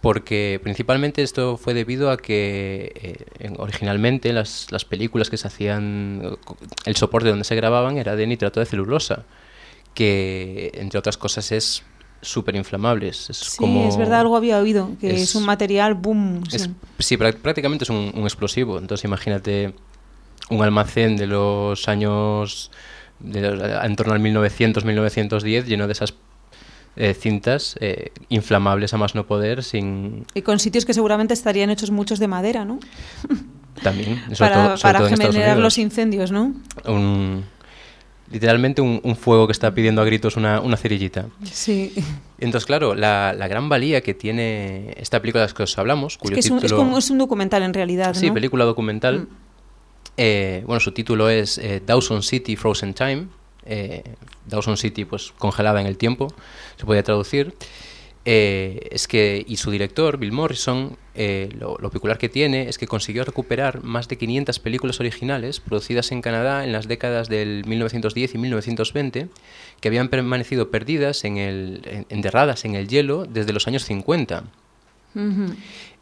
[0.00, 6.36] porque principalmente esto fue debido a que eh, originalmente las, las, películas que se hacían,
[6.84, 9.24] el soporte donde se grababan era de nitrato de celulosa,
[9.94, 11.82] que entre otras cosas es
[12.20, 13.08] súper inflamable.
[13.08, 16.42] Es sí, es verdad, algo había oído, que es, un material boom.
[16.52, 16.68] Es,
[16.98, 18.78] sí, prácticamente es un, un, explosivo.
[18.78, 19.74] Entonces imagínate
[20.50, 22.70] un almacén de los años,
[23.20, 23.48] de,
[23.82, 26.14] en torno al 1900-1910, lleno de esas
[26.96, 30.24] eh, cintas eh, inflamables a más no poder sin...
[30.34, 32.78] Y con sitios que seguramente estarían hechos muchos de madera, ¿no?
[33.82, 36.54] También, sobre para, todo, sobre para todo generar los incendios, ¿no?
[36.86, 37.44] Un,
[38.30, 41.26] literalmente un, un, fuego que está pidiendo a gritos una, una cerillita.
[41.44, 41.92] Sí.
[42.38, 46.16] Entonces, claro, la, la, gran valía que tiene esta película de las que os hablamos,
[46.16, 46.60] cuyo es que es, título...
[46.60, 48.34] un, es, como, es un documental en realidad, Sí, ¿no?
[48.34, 49.20] película documental.
[49.20, 49.28] Mm.
[50.16, 53.26] Eh, bueno, su título es eh, Dawson City Frozen Time,
[53.66, 54.02] eh,
[54.46, 56.32] Dawson City pues congelada en el tiempo,
[56.76, 57.54] se podría traducir.
[58.28, 62.76] Eh, es que, y su director, Bill Morrison, eh, lo, lo, peculiar que tiene es
[62.76, 67.64] que consiguió recuperar más de 500 películas originales producidas en Canadá en las décadas del
[67.66, 69.28] 1910 y 1920,
[69.80, 74.42] que habían permanecido perdidas, en el, en, enterradas en el hielo desde los años 50.
[75.14, 75.54] Uh.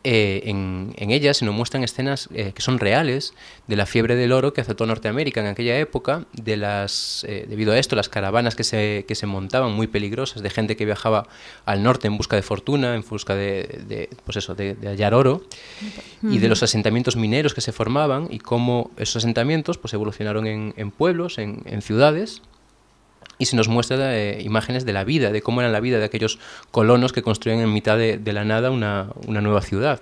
[0.06, 3.32] Eh, en, en, ellas se nos muestran escenas eh, que son reales
[3.68, 7.72] de la fiebre del oro que azotó Norteamérica en aquella época, de las, eh, debido
[7.72, 11.26] a esto, las caravanas que se, que se montaban muy peligrosas de gente que viajaba
[11.64, 15.14] al norte en busca de fortuna, en busca de, de pues eso, de, de, hallar
[15.14, 16.34] oro, uh -huh.
[16.34, 20.74] y de los asentamientos mineros que se formaban y cómo esos asentamientos pues, evolucionaron en,
[20.76, 22.42] en pueblos, en, en ciudades,
[23.38, 26.04] y se nos muestra eh, imágenes de la vida, de cómo era la vida de
[26.04, 26.38] aquellos
[26.70, 30.00] colonos que construían en mitad de, de la nada una, una nueva ciudad.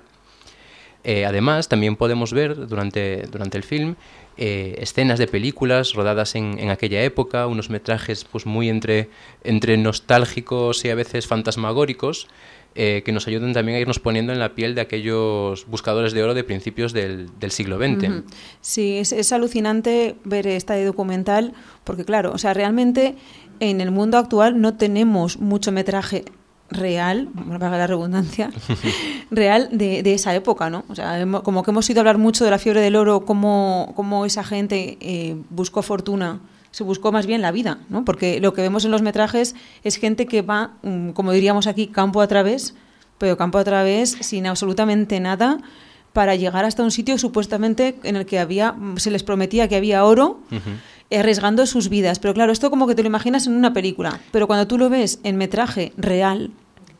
[1.05, 3.97] Eh, además, también podemos ver durante, durante el film
[4.37, 9.11] eh, escenas de películas rodadas en, en, aquella época, unos metrajes pues, muy entre,
[9.45, 12.28] entre nostálgicos y a veces fantasmagóricos,
[12.74, 16.22] eh, que nos ayuden también a irnos poniendo en la piel de aquellos buscadores de
[16.22, 18.22] oro de principios del, del siglo XX.
[18.62, 21.53] Sí, es, es, alucinante ver este documental,
[21.85, 23.16] porque claro, o sea, realmente
[23.61, 26.24] en el mundo actual no tenemos mucho metraje
[26.74, 28.50] real, valga la redundancia,
[29.30, 30.84] real de, de, esa época, ¿no?
[30.88, 33.92] O sea, como que hemos ido a hablar mucho de la fiebre del oro, cómo,
[33.96, 36.40] cómo esa gente eh, buscó fortuna
[36.72, 38.04] se buscó más bien la vida, ¿no?
[38.04, 39.54] Porque lo que vemos en los metrajes
[39.84, 42.74] es gente que va, mm, como diríamos aquí, campo a través,
[43.18, 45.58] pero campo a través sin absolutamente nada
[46.12, 50.04] para llegar hasta un sitio supuestamente en el que había se les prometía que había
[50.04, 50.60] oro, uh -huh.
[51.18, 52.18] Arriesgando sus vidas.
[52.18, 54.88] Pero claro, esto como que te lo imaginas en una película, pero cuando tú lo
[54.88, 56.50] ves en metraje real,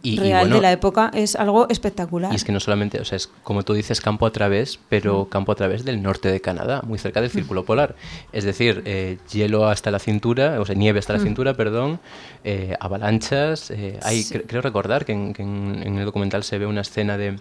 [0.03, 2.33] y, real y bueno, de la época es algo espectacular.
[2.33, 5.25] Y es que no solamente, o sea, es como tú dices, campo a través, pero
[5.25, 5.29] mm.
[5.29, 7.33] campo a través del norte de Canadá, muy cerca del mm.
[7.33, 7.95] círculo polar.
[8.33, 11.23] Es decir, eh, hielo hasta la cintura, o sea, nieve hasta la mm.
[11.23, 12.01] cintura, perdón,
[12.43, 13.71] eh, avalanchas.
[13.71, 14.35] Eh, hay, sí.
[14.35, 17.37] cre creo recordar que, en, que en, en, el documental se ve una escena de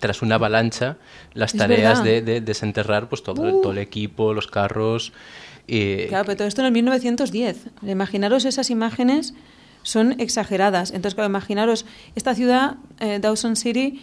[0.00, 0.96] tras una avalancha
[1.32, 3.62] las tareas de, de, desenterrar pues todo, uh.
[3.62, 5.12] todo el equipo, los carros.
[5.66, 7.66] Claro, pero todo esto en el 1910.
[7.82, 9.34] Imaginaros esas imágenes
[9.82, 10.90] son exageradas.
[10.90, 11.86] Entonces, claro, imaginaros
[12.16, 14.02] esta ciudad, eh, Dawson City,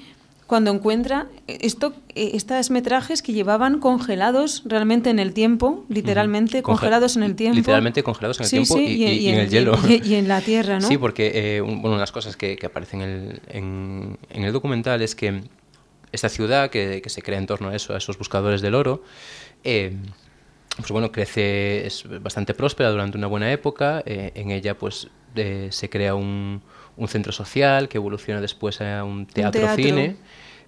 [0.51, 6.59] cuando encuentra esto, eh, estos metrajes que llevaban congelados realmente en el tiempo, literalmente uh
[6.59, 6.63] -huh.
[6.63, 7.55] congelados en el tiempo.
[7.55, 9.77] Literalmente congelados en el sí, tiempo sí, y, y, y, y, en, el hielo.
[9.87, 10.87] Y, en la tierra, ¿no?
[10.87, 14.43] Sí, porque eh, bueno, una de las cosas que, que aparecen en el, en, en
[14.43, 15.41] el, documental es que
[16.11, 19.03] esta ciudad que, que, se crea en torno a eso, a esos buscadores del oro,
[19.63, 19.95] eh,
[20.77, 24.03] pues bueno, crece, es bastante próspera durante una buena época.
[24.05, 25.09] Eh, en ella, pues,
[25.69, 26.61] se crea un,
[26.97, 30.17] un, centro social que evoluciona después a un teatro-cine.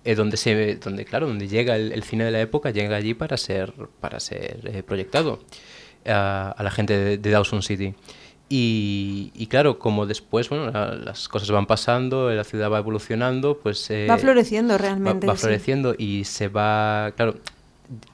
[0.06, 3.38] Eh, donde se donde claro donde llega el, cine de la época llega allí para
[3.38, 5.40] ser para ser eh, proyectado
[6.06, 7.96] a, la gente de, Dawson City
[8.50, 13.90] y, claro, como después, bueno, las cosas van pasando, la ciudad va evolucionando, pues...
[14.08, 15.26] va floreciendo realmente.
[15.26, 17.38] Va, floreciendo y se va, claro,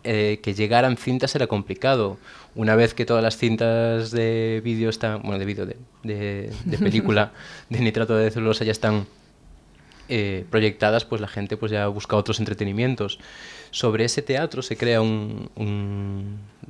[0.04, 2.18] eh, que llegaran cintas era complicado.
[2.56, 7.32] Una vez que todas las cintas de vídeo están, bueno, de vídeo, de, de, película,
[7.70, 9.06] de nitrato de celulosa ya están
[10.10, 13.20] eh, proyectadas, pues la gente pues ya busca otros entretenimientos.
[13.72, 15.50] Sobre ese teatro se crea un,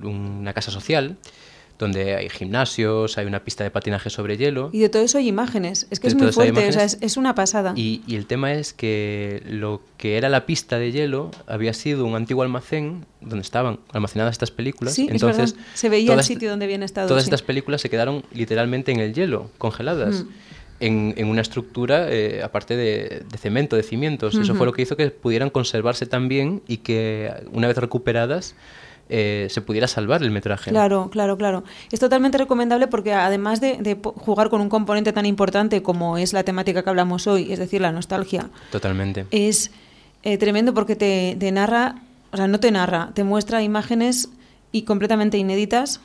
[0.02, 1.18] una casa social
[1.80, 4.70] donde hay gimnasios, hay una pista de patinaje sobre hielo.
[4.74, 7.34] Y de todo eso hay imágenes, es que es muy fuerte, o sea, es, una
[7.34, 7.74] pasada.
[7.76, 12.16] Y, el tema es que lo que era la pista de hielo había sido un
[12.16, 14.94] antiguo almacén donde estaban almacenadas estas películas.
[14.94, 17.08] Sí, Entonces, Se veía el sitio donde habían estado.
[17.08, 20.26] Todas estas películas se quedaron literalmente en el hielo, congeladas.
[20.26, 20.30] Mm.
[20.82, 24.36] En, en, una estructura, eh, aparte de, cemento, de cimientos.
[24.36, 28.56] Eso fue lo que hizo que pudieran conservarse tan bien y que, una vez recuperadas,
[29.12, 30.70] eh, se pudiera salvar el metraje.
[30.70, 31.64] Claro, claro, claro.
[31.92, 36.44] Es totalmente recomendable porque además de, jugar con un componente tan importante como es la
[36.44, 38.52] temática que hablamos hoy, es decir, la nostalgia.
[38.72, 39.26] Totalmente.
[39.32, 39.72] Es
[40.22, 41.96] eh, tremendo porque te, narra,
[42.32, 44.30] o sea, no te narra, te muestra imágenes
[44.72, 46.02] y completamente inéditas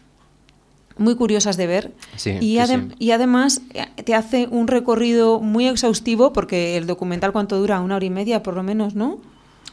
[0.97, 1.93] muy curiosas de ver
[2.25, 2.57] y,
[2.99, 7.97] y, además eh, te hace un recorrido muy exhaustivo porque el documental cuánto dura una
[7.97, 9.19] hora y media por lo menos no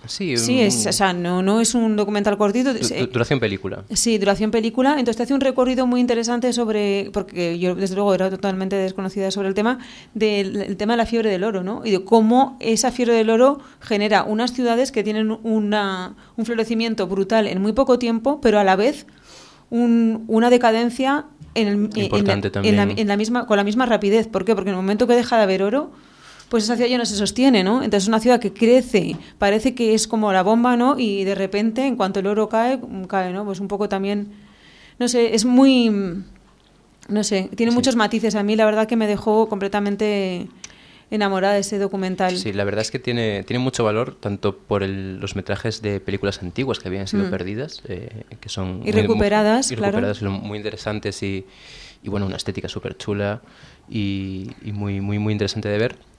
[0.08, 2.74] Sí, es, o sea, no, no es un documental cortito.
[2.74, 3.84] duración película.
[3.94, 4.92] Sí, duración película.
[4.92, 9.30] Entonces te hace un recorrido muy interesante sobre, porque yo desde luego era totalmente desconocida
[9.30, 9.80] sobre el tema,
[10.14, 11.82] del tema de la fiebre del oro, ¿no?
[11.86, 17.08] Y de cómo esa fiebre del oro genera unas ciudades que tienen una, un florecimiento
[17.08, 19.06] brutal en muy poco tiempo, pero a la vez
[19.70, 24.28] un, una decadencia en, el, en la misma, con la misma rapidez.
[24.28, 24.56] ¿Por qué?
[24.56, 25.92] Porque en el momento que deja de haber oro
[26.52, 27.82] pues esa ciudad ya no se sostiene, ¿no?
[27.82, 31.00] Entonces es una ciudad que crece, parece que es como la bomba, ¿no?
[31.00, 32.78] Y de repente, en cuanto el oro cae,
[33.08, 33.46] cae, ¿no?
[33.46, 34.34] Pues un poco también,
[35.00, 35.90] no sé, es muy,
[37.08, 38.36] no sé, tiene muchos matices.
[38.36, 40.50] A mí la verdad que me dejó completamente
[41.10, 42.36] enamorada de ese documental.
[42.36, 46.42] Sí, la verdad es que tiene, tiene mucho valor, tanto por los metrajes de películas
[46.44, 47.30] antiguas que habían sido mm.
[47.30, 48.82] perdidas, eh, que son...
[48.84, 51.46] Y recuperadas, muy, y recuperadas muy interesantes y,
[52.04, 53.42] y, bueno, una estética súper chula
[53.90, 56.11] y, y, muy, muy, muy interesante de ver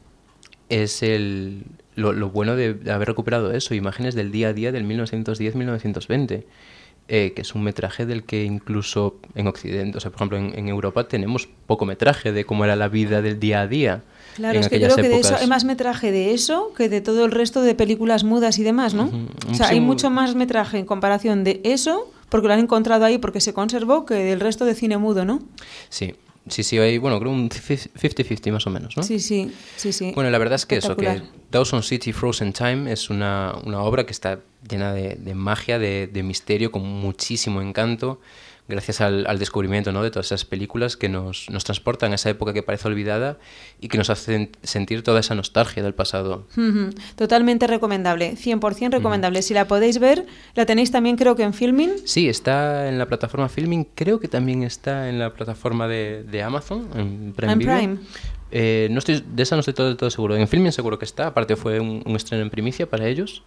[0.72, 1.64] es el,
[1.96, 6.44] lo, bueno de haber recuperado eso, imágenes del día a día del 1910-1920.
[7.08, 10.68] Eh, que es un metraje del que incluso en Occidente, o sea, por ejemplo, en,
[10.68, 14.02] Europa tenemos poco metraje de cómo era la vida del día a día.
[14.36, 17.00] Claro, es que yo creo que de eso hay más metraje de eso que de
[17.00, 19.10] todo el resto de películas mudas y demás, ¿no?
[19.50, 23.18] O sea, hay mucho más metraje en comparación de eso, porque lo han encontrado ahí
[23.18, 25.40] porque se conservó, que del resto de cine mudo, ¿no?
[25.88, 26.14] Sí,
[26.48, 29.02] Sí, sí, hay, bueno, creo un 50-50 más o menos, ¿no?
[29.02, 30.12] Sí, sí, sí, sí.
[30.14, 34.04] Bueno, la verdad es que eso, que Dawson City Frozen Time es una, una obra
[34.04, 38.20] que está llena de, de magia, de, de, misterio, con muchísimo encanto
[38.72, 40.02] gracias al, descubrimiento ¿no?
[40.02, 43.38] de todas esas películas que nos, nos, transportan a esa época que parece olvidada
[43.80, 46.46] y que nos hacen sentir toda esa nostalgia del pasado.
[47.16, 49.42] Totalmente recomendable, 100% recomendable.
[49.42, 51.90] Si la podéis ver, la tenéis también creo que en Filming.
[52.04, 56.42] Sí, está en la plataforma Filming, creo que también está en la plataforma de, de
[56.42, 57.98] Amazon, en Prime.
[58.54, 60.36] Eh, no estoy, de esa no estoy todo, todo seguro.
[60.36, 63.42] En Filming seguro que está, aparte fue un, un estreno en primicia para ellos.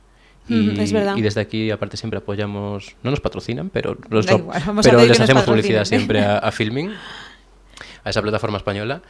[0.47, 1.15] Y, es verdad.
[1.15, 5.85] y, desde aquí, aparte, siempre apoyamos, no nos patrocinan, pero, los, pero les hacemos publicidad
[5.85, 6.91] siempre a, Filming,
[8.03, 9.01] a esa plataforma española,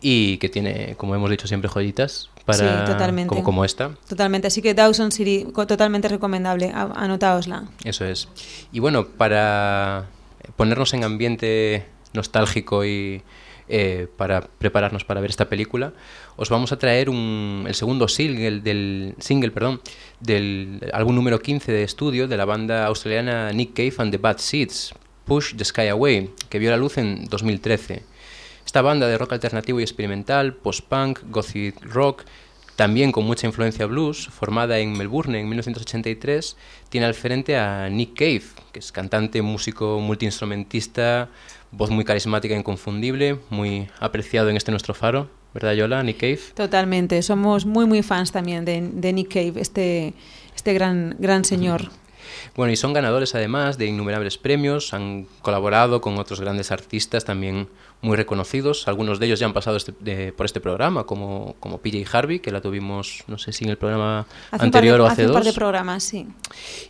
[0.00, 2.86] y que tiene, como hemos dicho siempre, joyitas para,
[3.26, 3.90] Como, como, esta.
[4.08, 7.64] Totalmente, así que Dawson City, totalmente recomendable, anotaosla.
[7.84, 8.28] Eso es.
[8.72, 10.06] Y bueno, para
[10.56, 13.22] ponernos en ambiente nostálgico y
[13.72, 15.92] eh, para prepararnos para ver esta película,
[16.36, 19.80] os vamos a traer un, el segundo single del, single perdón,
[20.18, 24.38] del álbum número 15 de estudio de la banda australiana Nick Cave and the Bad
[24.38, 24.92] Seeds,
[25.24, 28.02] Push the Sky Away, que vio la luz en 2013.
[28.66, 32.24] Esta banda de rock alternativo y experimental, post-punk, gothic rock,
[32.80, 36.56] también con mucha influencia blues, formada en Melbourne en 1983,
[36.88, 38.42] tiene al frente a Nick Cave,
[38.72, 41.28] que es cantante, músico, multiinstrumentista,
[41.72, 46.02] voz muy carismática e inconfundible, muy apreciado en este nuestro faro, ¿verdad, Yola?
[46.02, 46.40] Nick Cave.
[46.54, 50.14] Totalmente, somos muy, muy fans también de, Nick Cave, este,
[50.54, 51.90] este gran, gran señor.
[52.56, 57.68] Bueno, y son ganadores además de innumerables premios, han colaborado con otros grandes artistas también
[58.02, 58.88] muy reconocidos.
[58.88, 62.50] Algunos de ellos ya han pasado este, por este programa, como, como PJ Harvey, que
[62.50, 65.30] la tuvimos, no sé si en el programa anterior o hace, dos.
[65.30, 66.26] un par de programas, sí.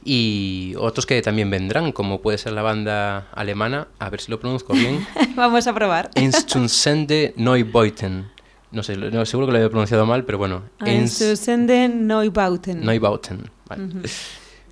[0.04, 4.38] Y otros que también vendrán, como puede ser la banda alemana, a ver si lo
[4.38, 5.06] pronuncio bien.
[5.34, 6.10] Vamos a probar.
[6.16, 8.28] Instunsende Neubauten.
[8.72, 8.94] No sé,
[9.26, 10.62] seguro que lo he pronunciado mal, pero bueno.
[10.86, 12.84] Instunsende Neubauten.
[12.84, 13.50] Neubauten.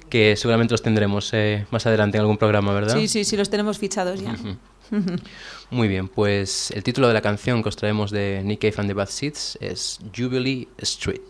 [0.09, 2.95] Que seguramente los tendremos eh, más adelante en algún programa, ¿verdad?
[2.95, 4.36] Sí, sí, sí, los tenemos fichados ya.
[5.70, 8.89] Muy bien, pues el título de la canción que os traemos de Nick Cave and
[8.89, 11.20] the Bad Seeds es Jubilee Street.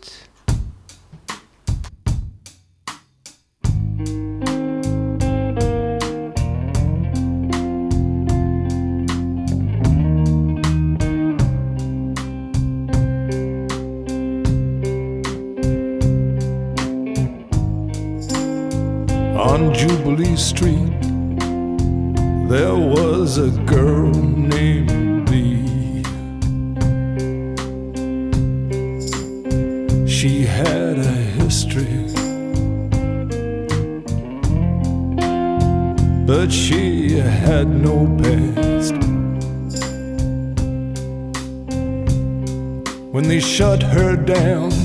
[23.39, 26.03] A girl named Lee.
[30.05, 31.87] She had a history,
[36.25, 38.95] but she had no past.
[43.13, 44.78] When they shut her down,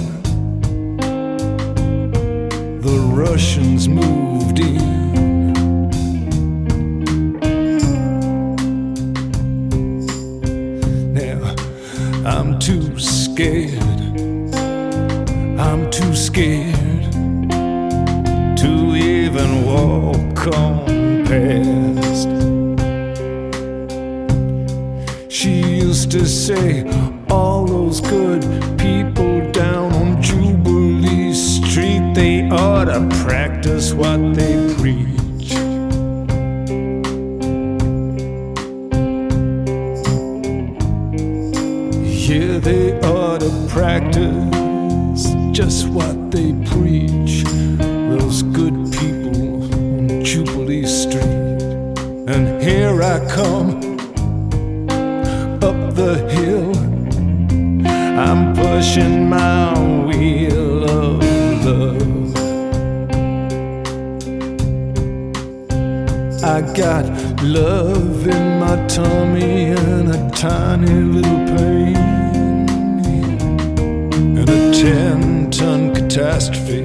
[76.35, 76.82] catastrophe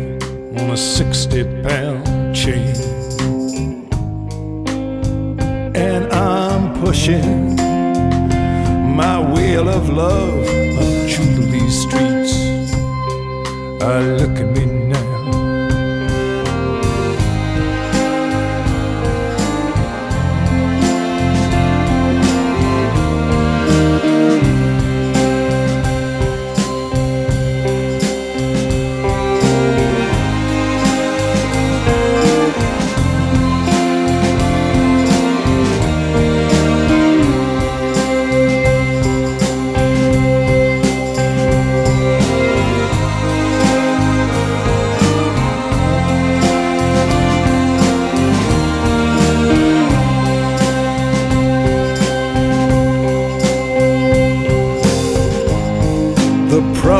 [0.59, 2.75] on a 60 pound chain.
[5.75, 7.55] And I'm pushing
[8.95, 10.43] my wheel of love
[10.77, 12.35] up Jubilee streets.
[13.81, 14.78] I look at me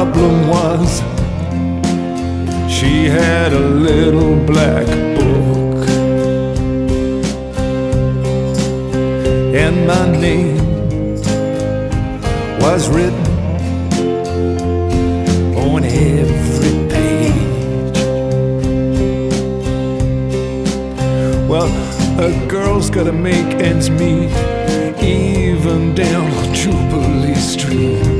[0.05, 1.01] problem was
[2.71, 4.85] she had a little black
[5.17, 5.89] book
[9.53, 10.55] and my name
[12.61, 13.27] was written
[15.57, 17.97] on every page.
[21.49, 21.69] Well,
[22.21, 24.31] a girl's gotta make ends meet,
[25.03, 28.18] even down on Jubilee Street.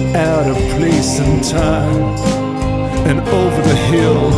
[0.00, 2.02] Was out of place and time
[3.06, 4.32] and over the hill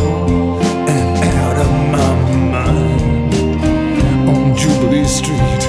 [0.87, 2.13] and out of my
[2.51, 3.33] mind
[4.29, 5.63] on Jubilee Street.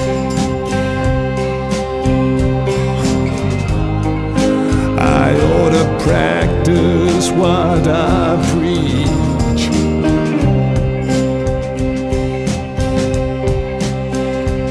[4.99, 9.69] I ought to practice what I preach.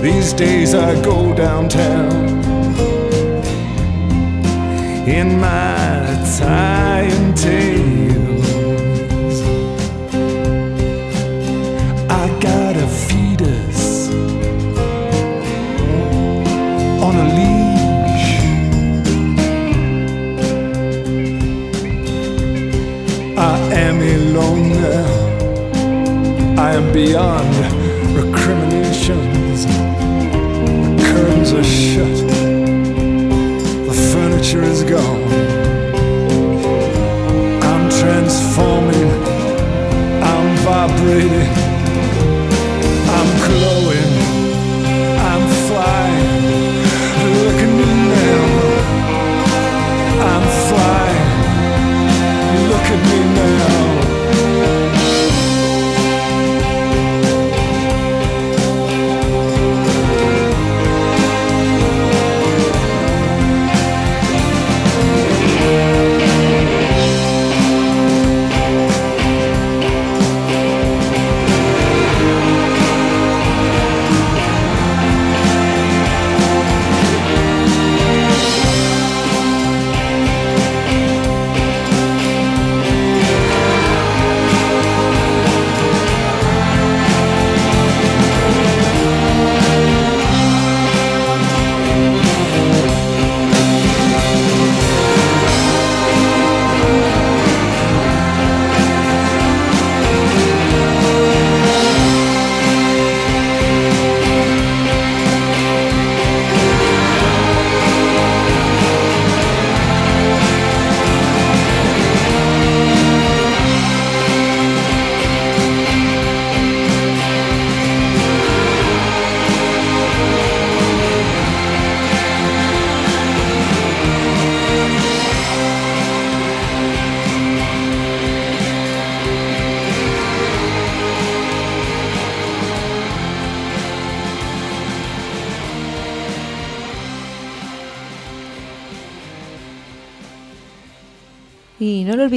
[0.01, 2.38] These days I go downtown
[5.09, 6.05] in my
[6.39, 8.47] tie and tails.
[12.11, 14.11] I got a fetus
[17.07, 18.31] on a leash.
[23.39, 23.57] I
[23.87, 26.63] am alone now.
[26.63, 27.49] I am beyond
[28.15, 29.65] recriminations.
[29.65, 32.28] The curtains are shut
[34.39, 35.23] the furniture is gone.
[37.63, 39.11] I'm transforming,
[40.23, 41.68] I'm vibrating,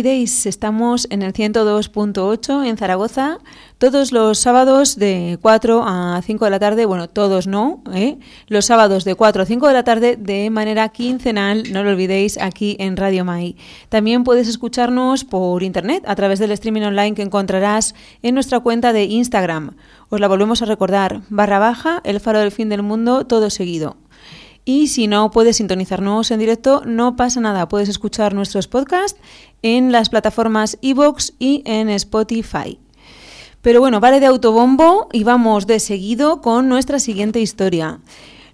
[0.02, 3.38] olvidéis, estamos en el 102.8 en Zaragoza
[3.78, 8.18] todos los sábados de 4 a 5 de la tarde, bueno, todos no, ¿eh?
[8.47, 12.39] los sábados de 4 a 5 de la tarde de manera quincenal, no lo olvidéis,
[12.39, 13.56] aquí en Radio Mai.
[13.89, 17.93] También puedes escucharnos por internet a través del streaming online que encontrarás
[18.24, 19.76] en nuestra cuenta de Instagram.
[20.10, 23.97] Os la volvemos a recordar, barra baja, el faro del fin del mundo, todo seguido.
[24.64, 27.68] Y si no puedes sintonizarnos en directo, no pasa nada.
[27.68, 29.20] Puedes escuchar nuestros podcasts
[29.62, 32.80] en las plataformas iVoox y en Spotify.
[33.62, 37.99] Pero bueno, vale de autobombo y vamos de seguido con nuestra siguiente historia.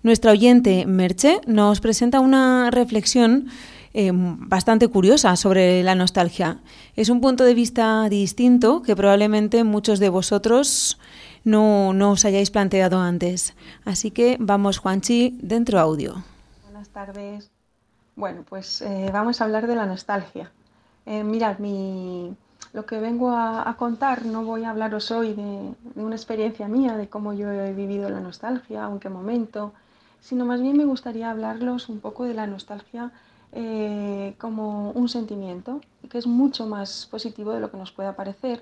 [0.04, 3.48] Nuestra oyente Merche nos presenta una reflexión
[3.94, 6.60] eh, bastante curiosa sobre la nostalgia.
[6.96, 11.00] Es un punto de vista distinto que probablemente muchos de vosotros
[11.48, 13.56] no, no os hayáis planteado antes.
[13.86, 16.24] Así que vamos, Juanchi, dentro audio.
[16.64, 17.50] Buenas tardes.
[18.18, 20.52] Bueno, pues eh, vamos a hablar de la nostalgia.
[21.06, 22.36] Eh, mirad, mi,
[22.74, 26.98] lo que vengo a, contar no voy a hablaros hoy de, de, una experiencia mía,
[26.98, 29.72] de cómo yo he vivido la nostalgia, en qué momento,
[30.20, 33.12] sino más bien me gustaría hablarlos un poco de la nostalgia
[33.54, 35.80] eh, como un sentimiento,
[36.10, 38.62] que es mucho más positivo de lo que nos pueda parecer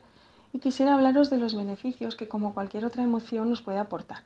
[0.55, 4.23] y quisiera hablaros de los beneficios que como cualquier otra emoción nos puede aportar.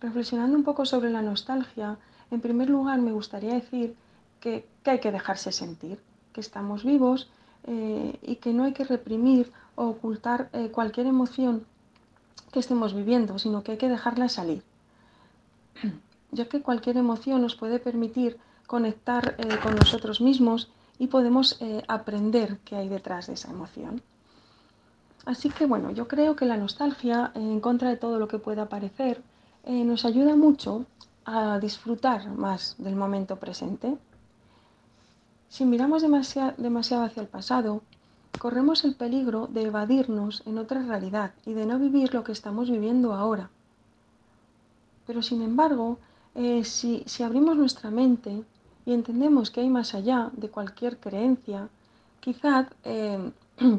[0.00, 1.96] Reflexionando un poco sobre la nostalgia,
[2.32, 3.94] en primer lugar me gustaría decir
[4.40, 6.00] que, hay que dejarse sentir,
[6.32, 7.30] que estamos vivos
[7.68, 11.66] eh, y que no hay que reprimir o ocultar eh, cualquier emoción
[12.50, 14.64] que estemos viviendo, sino que hay que dejarla salir,
[16.32, 22.58] ya que cualquier emoción nos puede permitir conectar eh, con nosotros mismos y podemos aprender
[22.64, 24.02] qué hay detrás de esa emoción.
[25.24, 28.68] Así que bueno, yo creo que la nostalgia, en contra de todo lo que pueda
[28.68, 29.22] parecer,
[29.64, 30.84] eh, nos ayuda mucho
[31.24, 33.96] a disfrutar más del momento presente.
[35.48, 37.82] Si miramos demasiado, hacia el pasado,
[38.38, 42.68] corremos el peligro de evadirnos en otra realidad y de no vivir lo que estamos
[42.68, 43.50] viviendo ahora.
[45.06, 45.98] Pero sin embargo,
[46.34, 48.42] eh, si, abrimos nuestra mente
[48.84, 51.68] y entendemos que hay más allá de cualquier creencia,
[52.20, 53.30] quizás eh,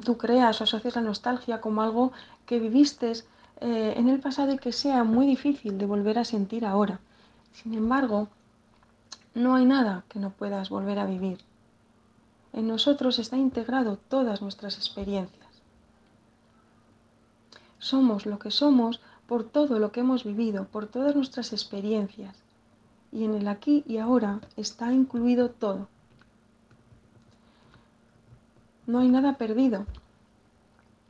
[0.05, 2.11] tú creas o asocias la nostalgia como algo
[2.45, 3.11] que viviste
[3.61, 6.99] eh, en el pasado y que sea muy difícil de volver a sentir ahora.
[7.53, 8.27] Sin embargo,
[9.33, 11.39] no hay nada que no puedas volver a vivir.
[12.51, 15.47] En nosotros está integrado todas nuestras experiencias.
[17.79, 22.35] Somos lo que somos por todo lo que hemos vivido, por todas nuestras experiencias.
[23.11, 25.87] Y en el aquí y ahora está incluido todo.
[28.85, 29.85] No hay nada perdido.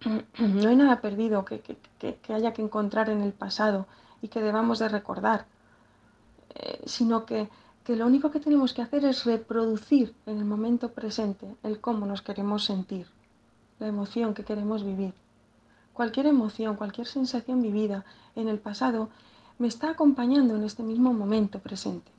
[0.39, 1.78] No hay nada perdido que, que,
[2.15, 3.88] que, haya que encontrar en el pasado
[4.21, 5.45] y que debamos de recordar,
[6.55, 7.49] eh, sino que,
[7.84, 12.05] que lo único que tenemos que hacer es reproducir en el momento presente el cómo
[12.05, 13.07] nos queremos sentir,
[13.80, 15.13] la emoción que queremos vivir.
[15.93, 18.03] Cualquier emoción, cualquier sensación vivida
[18.36, 19.09] en el pasado
[19.59, 22.11] me está acompañando en este mismo momento presente.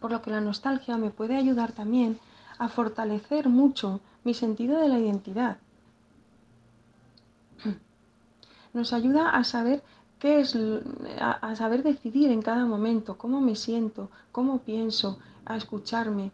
[0.00, 2.18] Por lo que la nostalgia me puede ayudar también
[2.58, 5.56] a fortalecer mucho mi sentido de la identidad.
[8.72, 9.82] Nos ayuda a saber
[10.18, 10.56] qué es,
[11.20, 16.30] a, saber decidir en cada momento cómo me siento, cómo pienso, a escucharme,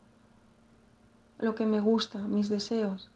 [1.38, 3.08] lo que me gusta, mis deseos.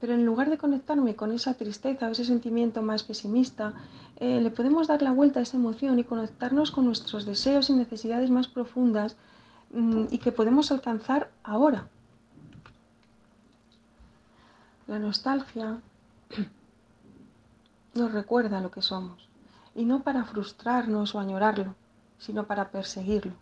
[0.00, 3.72] Pero en lugar de conectarme con esa tristeza o ese sentimiento más pesimista,
[4.16, 7.72] eh, le podemos dar la vuelta a esa emoción y conectarnos con nuestros deseos y
[7.72, 9.16] necesidades más profundas
[9.72, 11.88] mm, y que podemos alcanzar ahora.
[14.92, 15.80] La nostalgia
[17.94, 19.26] nos recuerda lo que somos,
[19.74, 21.74] y no para frustrarnos o añorarlo,
[22.18, 23.32] sino para perseguirlo.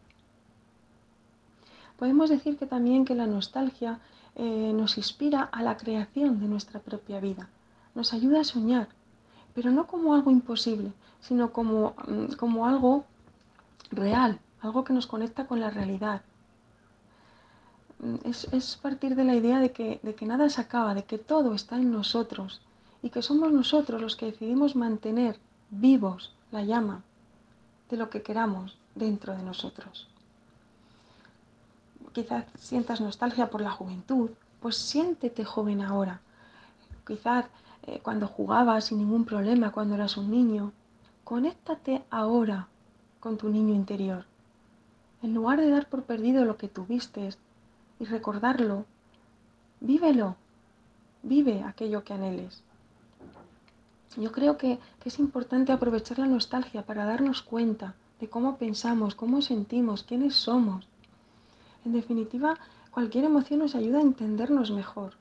[1.98, 3.98] Podemos decir que también que la nostalgia
[4.36, 7.48] eh, nos inspira a la creación de nuestra propia vida,
[7.96, 8.86] nos ayuda a soñar,
[9.53, 13.07] pero no como algo imposible, sino como, mm, como algo
[13.90, 16.22] real, algo que nos conecta con la realidad,
[18.24, 21.55] es, partir de la idea de que, de que nada se acaba, de que todo
[21.55, 22.61] está en nosotros
[23.03, 25.38] y que somos nosotros los que decidimos mantener
[25.70, 27.03] vivos la llama
[27.88, 30.09] de lo que queramos dentro de nosotros.
[32.12, 34.30] Quizás sientas nostalgia por la juventud,
[34.61, 36.20] pues siéntete joven ahora.
[37.07, 37.46] Quizás
[37.82, 40.72] eh, cuando jugabas sin ningún problema, cuando eras un niño,
[41.24, 42.68] conéctate ahora
[43.20, 44.24] con tu niño interior.
[45.22, 47.30] En lugar de dar por perdido lo que tuviste,
[48.01, 48.86] y recordarlo.
[49.80, 50.36] Vívelo,
[51.22, 52.62] vive aquello que anheles.
[54.16, 59.40] Yo creo que, es importante aprovechar la nostalgia para darnos cuenta de cómo pensamos, cómo
[59.40, 60.86] sentimos, quiénes somos.
[61.84, 62.59] En definitiva,
[62.90, 65.14] cualquier emoción nos ayuda a entendernos mejor.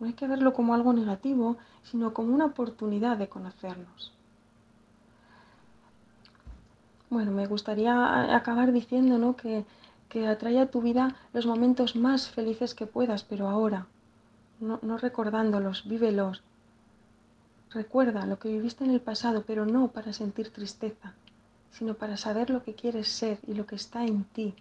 [0.00, 4.12] No hay que verlo como algo negativo, sino como una oportunidad de conocernos.
[7.10, 9.36] Bueno, me gustaría acabar diciendo ¿no?
[9.36, 9.66] que
[10.12, 13.86] que atrae a tu vida los momentos más felices que puedas, pero ahora,
[14.60, 16.42] no, no recordándolos, vívelos.
[17.70, 21.14] Recuerda lo que viviste en el pasado, pero no para sentir tristeza,
[21.70, 24.54] sino para saber lo que quieres ser y lo que está en ti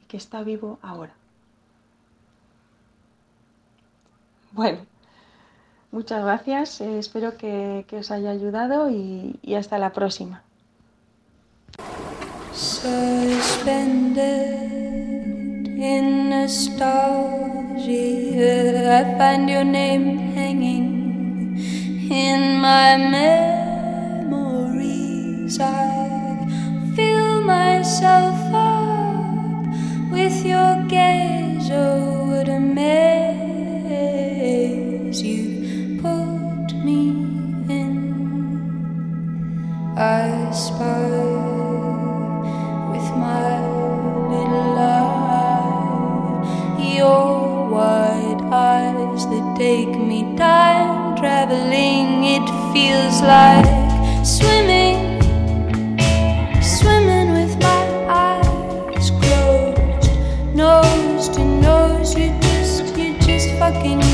[0.00, 1.12] y que está vivo ahora.
[4.52, 4.86] Bueno,
[5.92, 10.45] muchas gracias, eh, espero que, os haya ayudado y hasta la próxima.
[12.86, 14.22] Suspended
[15.66, 17.82] in nostalgia,
[18.98, 21.58] I find your name hanging
[22.08, 22.96] in my
[24.22, 24.38] memories.
[25.58, 26.46] I
[26.94, 29.66] fill myself up
[30.12, 31.68] with your gaze.
[31.72, 33.10] Oh, what a maze
[35.20, 37.00] you put me
[37.68, 37.98] in.
[39.98, 41.25] I spy.
[50.36, 52.24] Time traveling.
[52.24, 53.64] It feels like
[54.24, 55.20] swimming,
[56.62, 60.10] swimming with my eyes closed,
[60.54, 62.14] nose to nose.
[62.14, 64.05] You just, you just fucking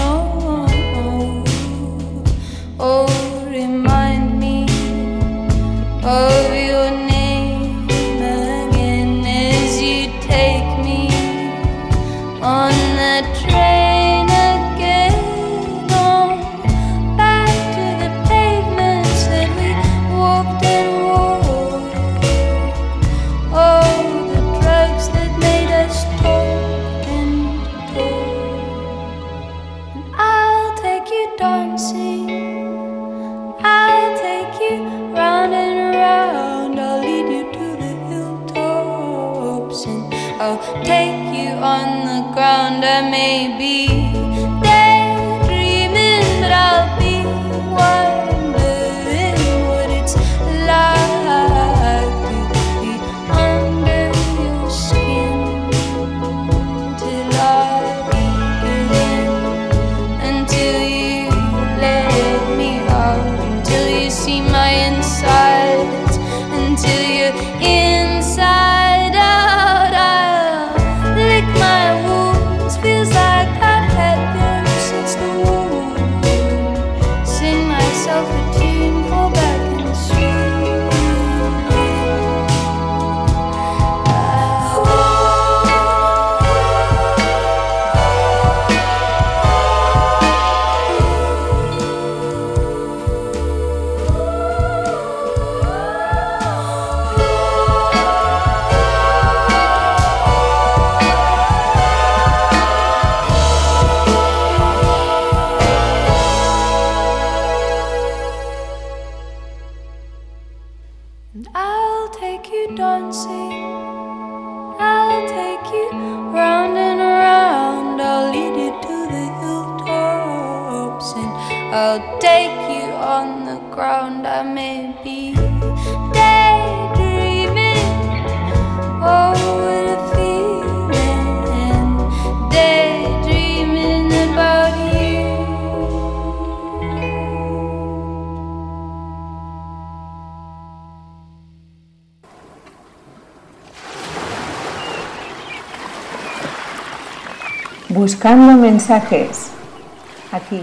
[150.33, 150.63] aquí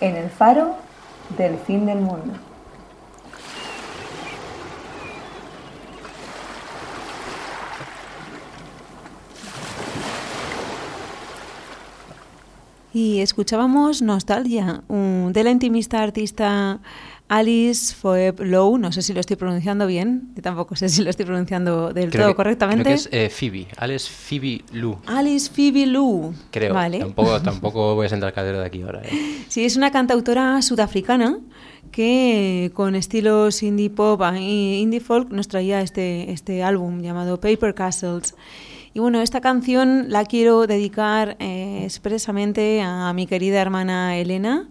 [0.00, 0.76] en el faro
[1.38, 2.34] del fin del mundo.
[12.92, 14.82] Y escuchábamos Nostalgia
[15.36, 16.80] de la intimista artista
[17.28, 18.78] Alice Phoebe Lowe.
[18.78, 22.10] No sé si lo estoy pronunciando bien, yo tampoco sé si lo estoy pronunciando del
[22.10, 22.84] Creo todo que- correctamente.
[22.84, 26.32] Creo que es eh, Phoebe, Alex Phoebe Lu, Alice Phoebe Lowe.
[26.50, 26.72] creo.
[26.72, 26.98] Vale.
[27.00, 29.02] Tampoco, tampoco voy a sentar cadero de aquí ahora.
[29.04, 29.44] eh.
[29.48, 31.38] Sí, es una cantautora sudafricana
[31.92, 34.40] que con estilos indie pop e
[34.80, 38.34] indie folk nos traía este, este álbum llamado Paper Castles.
[38.94, 44.68] Y bueno, esta canción la quiero dedicar eh, expresamente a mi querida hermana Elena,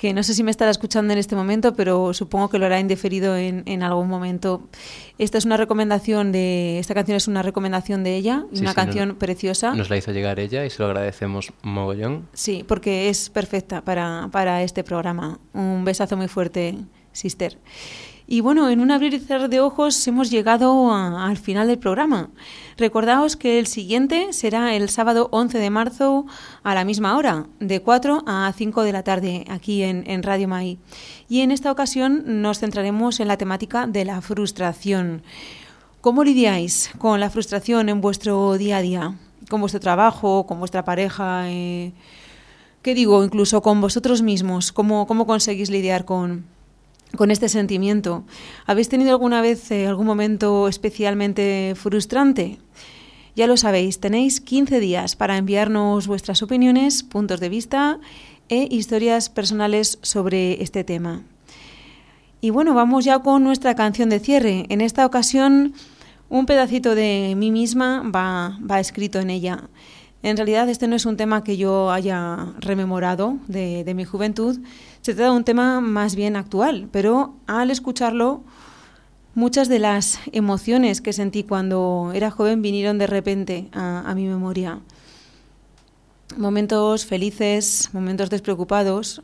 [0.00, 2.80] que no sé si me estará escuchando en este momento, pero supongo que lo hará
[2.80, 4.62] indeferido en, en algún momento.
[5.18, 8.76] Esta es una recomendación de, esta canción es una recomendación de ella, Sí, una sí,
[8.76, 9.74] canción preciosa.
[9.74, 12.26] Nos la hizo llegar ella y se lo agradecemos mogollón.
[12.32, 15.38] Sí, porque es perfecta para, para este programa.
[15.52, 16.76] Un besazo muy fuerte,
[17.12, 17.58] sister.
[18.32, 22.30] Y bueno, en un abrir y cerrar de ojos hemos llegado al final del programa.
[22.76, 26.26] Recordaos que el siguiente será el sábado 11 de marzo
[26.62, 30.78] a la misma hora, de 4 a 5 de la tarde, aquí en, Radio Mai.
[31.28, 35.24] Y en esta ocasión nos centraremos en la temática de la frustración.
[36.00, 39.18] ¿Cómo lidiáis con la frustración en vuestro día a día?
[39.48, 41.94] Con vuestro trabajo, con vuestra pareja, eh,
[42.82, 43.24] ¿qué digo?
[43.24, 44.70] Incluso con vosotros mismos.
[44.70, 46.44] ¿Cómo, cómo conseguís lidiar con,
[47.16, 48.24] con este sentimiento?
[48.66, 52.58] ¿Habéis tenido alguna vez eh, algún momento especialmente frustrante?
[53.36, 57.98] Ya lo sabéis, tenéis 15 días para enviarnos vuestras opiniones, puntos de vista
[58.48, 61.22] e historias personales sobre este tema.
[62.40, 64.66] Y bueno, vamos ya con nuestra canción de cierre.
[64.68, 65.74] En esta ocasión,
[66.28, 69.68] un pedacito de mí misma va, va escrito en ella.
[70.22, 74.58] En realidad, este no es un tema que yo haya rememorado de, de mi juventud,
[75.02, 78.42] se trata de un tema más bien actual, pero al escucharlo,
[79.34, 84.80] muchas de las emociones que sentí cuando era joven vinieron de repente a, mi memoria.
[86.36, 89.22] Momentos felices, momentos despreocupados,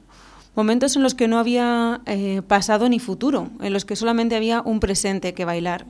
[0.55, 4.63] momentos en los que no había eh, pasado ni futuro, en los que solamente había
[4.63, 5.87] un presente que bailar.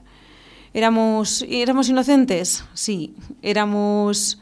[0.75, 2.65] ¿Éramos, éramos inocentes?
[2.75, 3.15] Sí.
[3.41, 4.41] ¿Éramos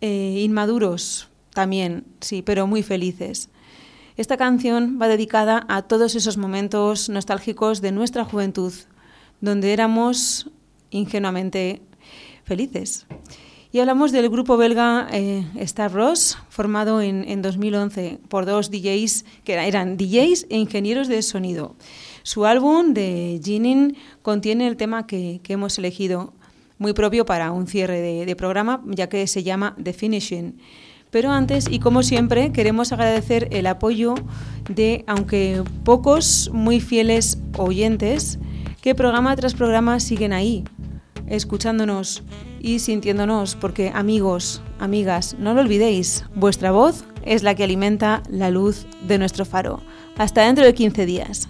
[0.00, 1.28] eh, inmaduros?
[1.52, 3.48] También, sí, pero muy felices.
[4.18, 8.72] Esta canción va dedicada a todos esos momentos nostálgicos de nuestra juventud,
[9.40, 10.50] donde éramos
[10.90, 11.80] ingenuamente
[12.44, 13.06] felices.
[13.70, 19.24] Y hablamos del grupo belga eh, Star Ross, formado en, en 2011 por dos DJs
[19.44, 21.76] que era- eran DJs e ingenieros de sonido.
[22.24, 26.32] Su álbum de Ginin contiene el tema que, que hemos elegido,
[26.78, 30.58] muy propio para un cierre de, de programa, ya que se llama The Finishing.
[31.10, 34.14] Pero antes, y como siempre, queremos agradecer el apoyo
[34.68, 38.38] de, aunque pocos, muy fieles oyentes,
[38.82, 40.64] que programa tras programa siguen ahí,
[41.26, 42.22] escuchándonos
[42.60, 48.50] y sintiéndonos, porque amigos, amigas, no lo olvidéis, vuestra voz es la que alimenta la
[48.50, 49.80] luz de nuestro faro.
[50.16, 51.48] Hasta dentro de 15 días.